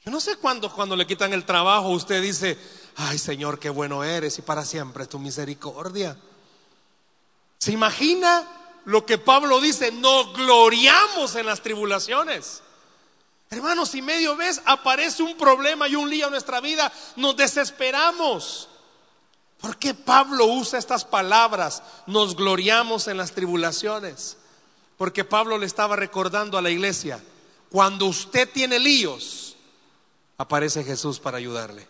Yo 0.05 0.11
no 0.11 0.21
sé 0.21 0.37
cuándo 0.37 0.73
cuando 0.73 0.97
le 0.97 1.07
quitan 1.07 1.35
el 1.35 1.45
trabajo 1.45 1.91
usted 1.91 2.23
dice, 2.23 2.59
ay 2.97 3.19
Señor, 3.19 3.59
qué 3.59 3.69
bueno 3.69 4.03
eres 4.03 4.39
y 4.39 4.43
para 4.43 4.64
siempre 4.64 5.03
es 5.03 5.09
tu 5.11 5.19
misericordia. 5.19 6.16
¿Se 7.59 7.73
imagina 7.73 8.49
lo 8.87 9.05
que 9.05 9.19
Pablo 9.19 9.61
dice? 9.61 9.93
Nos 9.93 10.33
gloriamos 10.33 11.35
en 11.35 11.45
las 11.45 11.61
tribulaciones. 11.61 12.62
Hermanos, 13.51 13.90
si 13.90 14.03
medio 14.03 14.36
vez 14.36 14.61
aparece 14.66 15.22
un 15.22 15.36
problema 15.36 15.88
y 15.88 15.94
un 15.94 16.11
lío 16.11 16.26
en 16.26 16.32
nuestra 16.32 16.61
vida, 16.61 16.92
nos 17.16 17.36
desesperamos. 17.36 18.68
¿Por 19.61 19.76
qué 19.78 19.94
Pablo 19.94 20.46
usa 20.46 20.78
estas 20.78 21.05
palabras? 21.05 21.82
Nos 22.07 22.36
gloriamos 22.36 23.09
en 23.09 23.16
las 23.16 23.32
tribulaciones. 23.32 24.36
Porque 24.96 25.24
Pablo 25.24 25.57
le 25.59 25.66
estaba 25.66 25.96
recordando 25.96 26.59
a 26.59 26.62
la 26.62 26.70
iglesia, 26.70 27.22
cuando 27.70 28.07
usted 28.07 28.49
tiene 28.51 28.78
líos, 28.78 29.57
aparece 30.36 30.84
Jesús 30.84 31.18
para 31.18 31.38
ayudarle. 31.38 31.86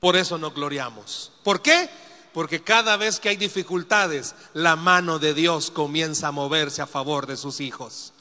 Por 0.00 0.16
eso 0.16 0.36
nos 0.36 0.54
gloriamos. 0.54 1.32
¿Por 1.42 1.62
qué? 1.62 1.88
Porque 2.32 2.62
cada 2.62 2.96
vez 2.96 3.18
que 3.18 3.30
hay 3.30 3.36
dificultades, 3.36 4.34
la 4.52 4.76
mano 4.76 5.18
de 5.18 5.34
Dios 5.34 5.70
comienza 5.70 6.28
a 6.28 6.32
moverse 6.32 6.82
a 6.82 6.86
favor 6.86 7.26
de 7.26 7.36
sus 7.36 7.60
hijos. 7.60 8.12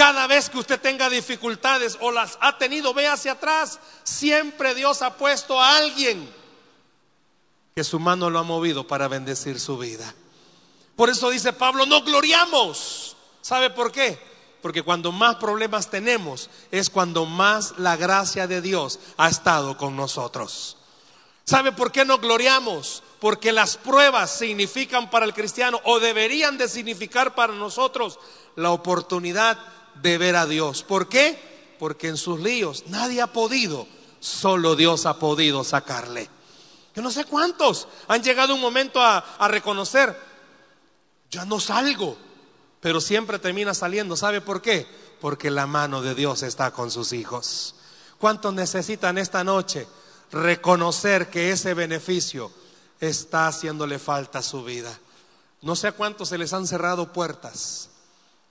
Cada 0.00 0.26
vez 0.26 0.48
que 0.48 0.56
usted 0.56 0.80
tenga 0.80 1.10
dificultades 1.10 1.98
o 2.00 2.10
las 2.10 2.38
ha 2.40 2.56
tenido, 2.56 2.94
ve 2.94 3.06
hacia 3.06 3.32
atrás. 3.32 3.78
Siempre 4.02 4.74
Dios 4.74 5.02
ha 5.02 5.18
puesto 5.18 5.60
a 5.60 5.76
alguien 5.76 6.26
que 7.74 7.84
su 7.84 8.00
mano 8.00 8.30
lo 8.30 8.38
ha 8.38 8.42
movido 8.42 8.86
para 8.86 9.08
bendecir 9.08 9.60
su 9.60 9.76
vida. 9.76 10.14
Por 10.96 11.10
eso 11.10 11.28
dice 11.28 11.52
Pablo, 11.52 11.84
no 11.84 12.02
gloriamos. 12.02 13.14
¿Sabe 13.42 13.68
por 13.68 13.92
qué? 13.92 14.18
Porque 14.62 14.82
cuando 14.82 15.12
más 15.12 15.36
problemas 15.36 15.90
tenemos 15.90 16.48
es 16.70 16.88
cuando 16.88 17.26
más 17.26 17.74
la 17.76 17.98
gracia 17.98 18.46
de 18.46 18.62
Dios 18.62 19.00
ha 19.18 19.28
estado 19.28 19.76
con 19.76 19.96
nosotros. 19.96 20.78
¿Sabe 21.44 21.72
por 21.72 21.92
qué 21.92 22.06
no 22.06 22.16
gloriamos? 22.16 23.02
Porque 23.20 23.52
las 23.52 23.76
pruebas 23.76 24.30
significan 24.30 25.10
para 25.10 25.26
el 25.26 25.34
cristiano 25.34 25.78
o 25.84 26.00
deberían 26.00 26.56
de 26.56 26.70
significar 26.70 27.34
para 27.34 27.52
nosotros 27.52 28.18
la 28.56 28.70
oportunidad 28.70 29.58
de 29.96 30.18
ver 30.18 30.36
a 30.36 30.46
Dios. 30.46 30.82
¿Por 30.82 31.08
qué? 31.08 31.76
Porque 31.78 32.08
en 32.08 32.16
sus 32.16 32.40
líos 32.40 32.84
nadie 32.88 33.20
ha 33.20 33.28
podido, 33.28 33.86
solo 34.20 34.76
Dios 34.76 35.06
ha 35.06 35.18
podido 35.18 35.64
sacarle. 35.64 36.28
Yo 36.94 37.02
no 37.02 37.10
sé 37.10 37.24
cuántos 37.24 37.88
han 38.08 38.22
llegado 38.22 38.54
un 38.54 38.60
momento 38.60 39.00
a, 39.00 39.18
a 39.18 39.48
reconocer, 39.48 40.16
ya 41.30 41.44
no 41.44 41.60
salgo, 41.60 42.16
pero 42.80 43.00
siempre 43.00 43.38
termina 43.38 43.74
saliendo. 43.74 44.16
¿Sabe 44.16 44.40
por 44.40 44.60
qué? 44.60 44.86
Porque 45.20 45.50
la 45.50 45.66
mano 45.66 46.02
de 46.02 46.14
Dios 46.14 46.42
está 46.42 46.70
con 46.72 46.90
sus 46.90 47.12
hijos. 47.12 47.74
¿Cuántos 48.18 48.52
necesitan 48.52 49.18
esta 49.18 49.44
noche? 49.44 49.86
reconocer 50.32 51.28
que 51.28 51.50
ese 51.52 51.74
beneficio 51.74 52.50
está 53.00 53.48
haciéndole 53.48 53.98
falta 53.98 54.40
a 54.40 54.42
su 54.42 54.64
vida. 54.64 54.98
No 55.62 55.76
sé 55.76 55.88
a 55.88 55.92
cuántos 55.92 56.28
se 56.28 56.38
les 56.38 56.52
han 56.52 56.66
cerrado 56.66 57.12
puertas. 57.12 57.90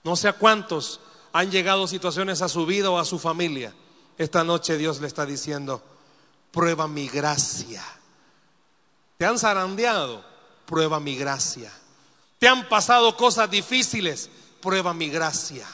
No 0.04 0.16
sé 0.16 0.28
a 0.28 0.34
cuántos 0.34 1.00
han 1.32 1.50
llegado 1.50 1.86
situaciones 1.86 2.42
a 2.42 2.48
su 2.48 2.66
vida 2.66 2.90
o 2.90 2.98
a 2.98 3.04
su 3.04 3.18
familia. 3.18 3.72
Esta 4.18 4.44
noche 4.44 4.76
Dios 4.76 5.00
le 5.00 5.06
está 5.06 5.24
diciendo, 5.24 5.82
prueba 6.50 6.88
mi 6.88 7.08
gracia. 7.08 7.82
Te 9.16 9.26
han 9.26 9.38
zarandeado, 9.38 10.24
prueba 10.66 11.00
mi 11.00 11.16
gracia. 11.16 11.72
Te 12.38 12.48
han 12.48 12.68
pasado 12.68 13.16
cosas 13.16 13.50
difíciles, 13.50 14.30
prueba 14.60 14.94
mi 14.94 15.08
gracia. 15.08 15.66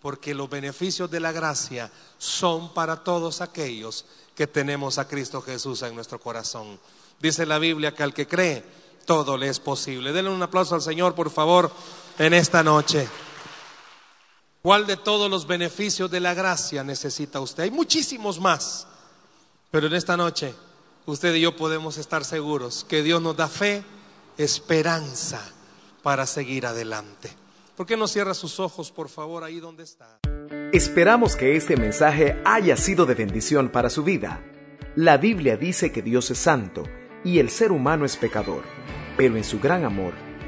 Porque 0.00 0.34
los 0.34 0.50
beneficios 0.50 1.10
de 1.10 1.20
la 1.20 1.32
gracia 1.32 1.90
son 2.18 2.74
para 2.74 3.04
todos 3.04 3.40
aquellos 3.40 4.04
que 4.34 4.46
tenemos 4.46 4.98
a 4.98 5.06
Cristo 5.06 5.40
Jesús 5.42 5.82
en 5.82 5.94
nuestro 5.94 6.18
corazón. 6.18 6.80
Dice 7.20 7.46
la 7.46 7.58
Biblia 7.58 7.94
que 7.94 8.02
al 8.02 8.12
que 8.12 8.26
cree, 8.26 8.64
todo 9.06 9.36
le 9.36 9.48
es 9.48 9.60
posible. 9.60 10.12
Denle 10.12 10.30
un 10.30 10.42
aplauso 10.42 10.74
al 10.74 10.82
Señor, 10.82 11.14
por 11.14 11.30
favor, 11.30 11.70
en 12.18 12.34
esta 12.34 12.62
noche. 12.62 13.08
¿Cuál 14.62 14.86
de 14.86 14.96
todos 14.96 15.28
los 15.28 15.48
beneficios 15.48 16.08
de 16.08 16.20
la 16.20 16.34
gracia 16.34 16.84
necesita 16.84 17.40
usted? 17.40 17.64
Hay 17.64 17.72
muchísimos 17.72 18.38
más, 18.38 18.86
pero 19.72 19.88
en 19.88 19.94
esta 19.94 20.16
noche 20.16 20.54
usted 21.04 21.34
y 21.34 21.40
yo 21.40 21.56
podemos 21.56 21.98
estar 21.98 22.24
seguros 22.24 22.86
que 22.88 23.02
Dios 23.02 23.20
nos 23.20 23.36
da 23.36 23.48
fe, 23.48 23.82
esperanza 24.38 25.42
para 26.04 26.26
seguir 26.26 26.64
adelante. 26.64 27.28
¿Por 27.76 27.86
qué 27.86 27.96
no 27.96 28.06
cierra 28.06 28.34
sus 28.34 28.60
ojos, 28.60 28.92
por 28.92 29.08
favor, 29.08 29.42
ahí 29.42 29.58
donde 29.58 29.82
está? 29.82 30.20
Esperamos 30.72 31.34
que 31.34 31.56
este 31.56 31.76
mensaje 31.76 32.40
haya 32.44 32.76
sido 32.76 33.04
de 33.04 33.16
bendición 33.16 33.68
para 33.68 33.90
su 33.90 34.04
vida. 34.04 34.44
La 34.94 35.16
Biblia 35.16 35.56
dice 35.56 35.90
que 35.90 36.02
Dios 36.02 36.30
es 36.30 36.38
santo 36.38 36.84
y 37.24 37.40
el 37.40 37.50
ser 37.50 37.72
humano 37.72 38.04
es 38.04 38.16
pecador, 38.16 38.62
pero 39.16 39.36
en 39.36 39.42
su 39.42 39.58
gran 39.58 39.84
amor, 39.84 40.14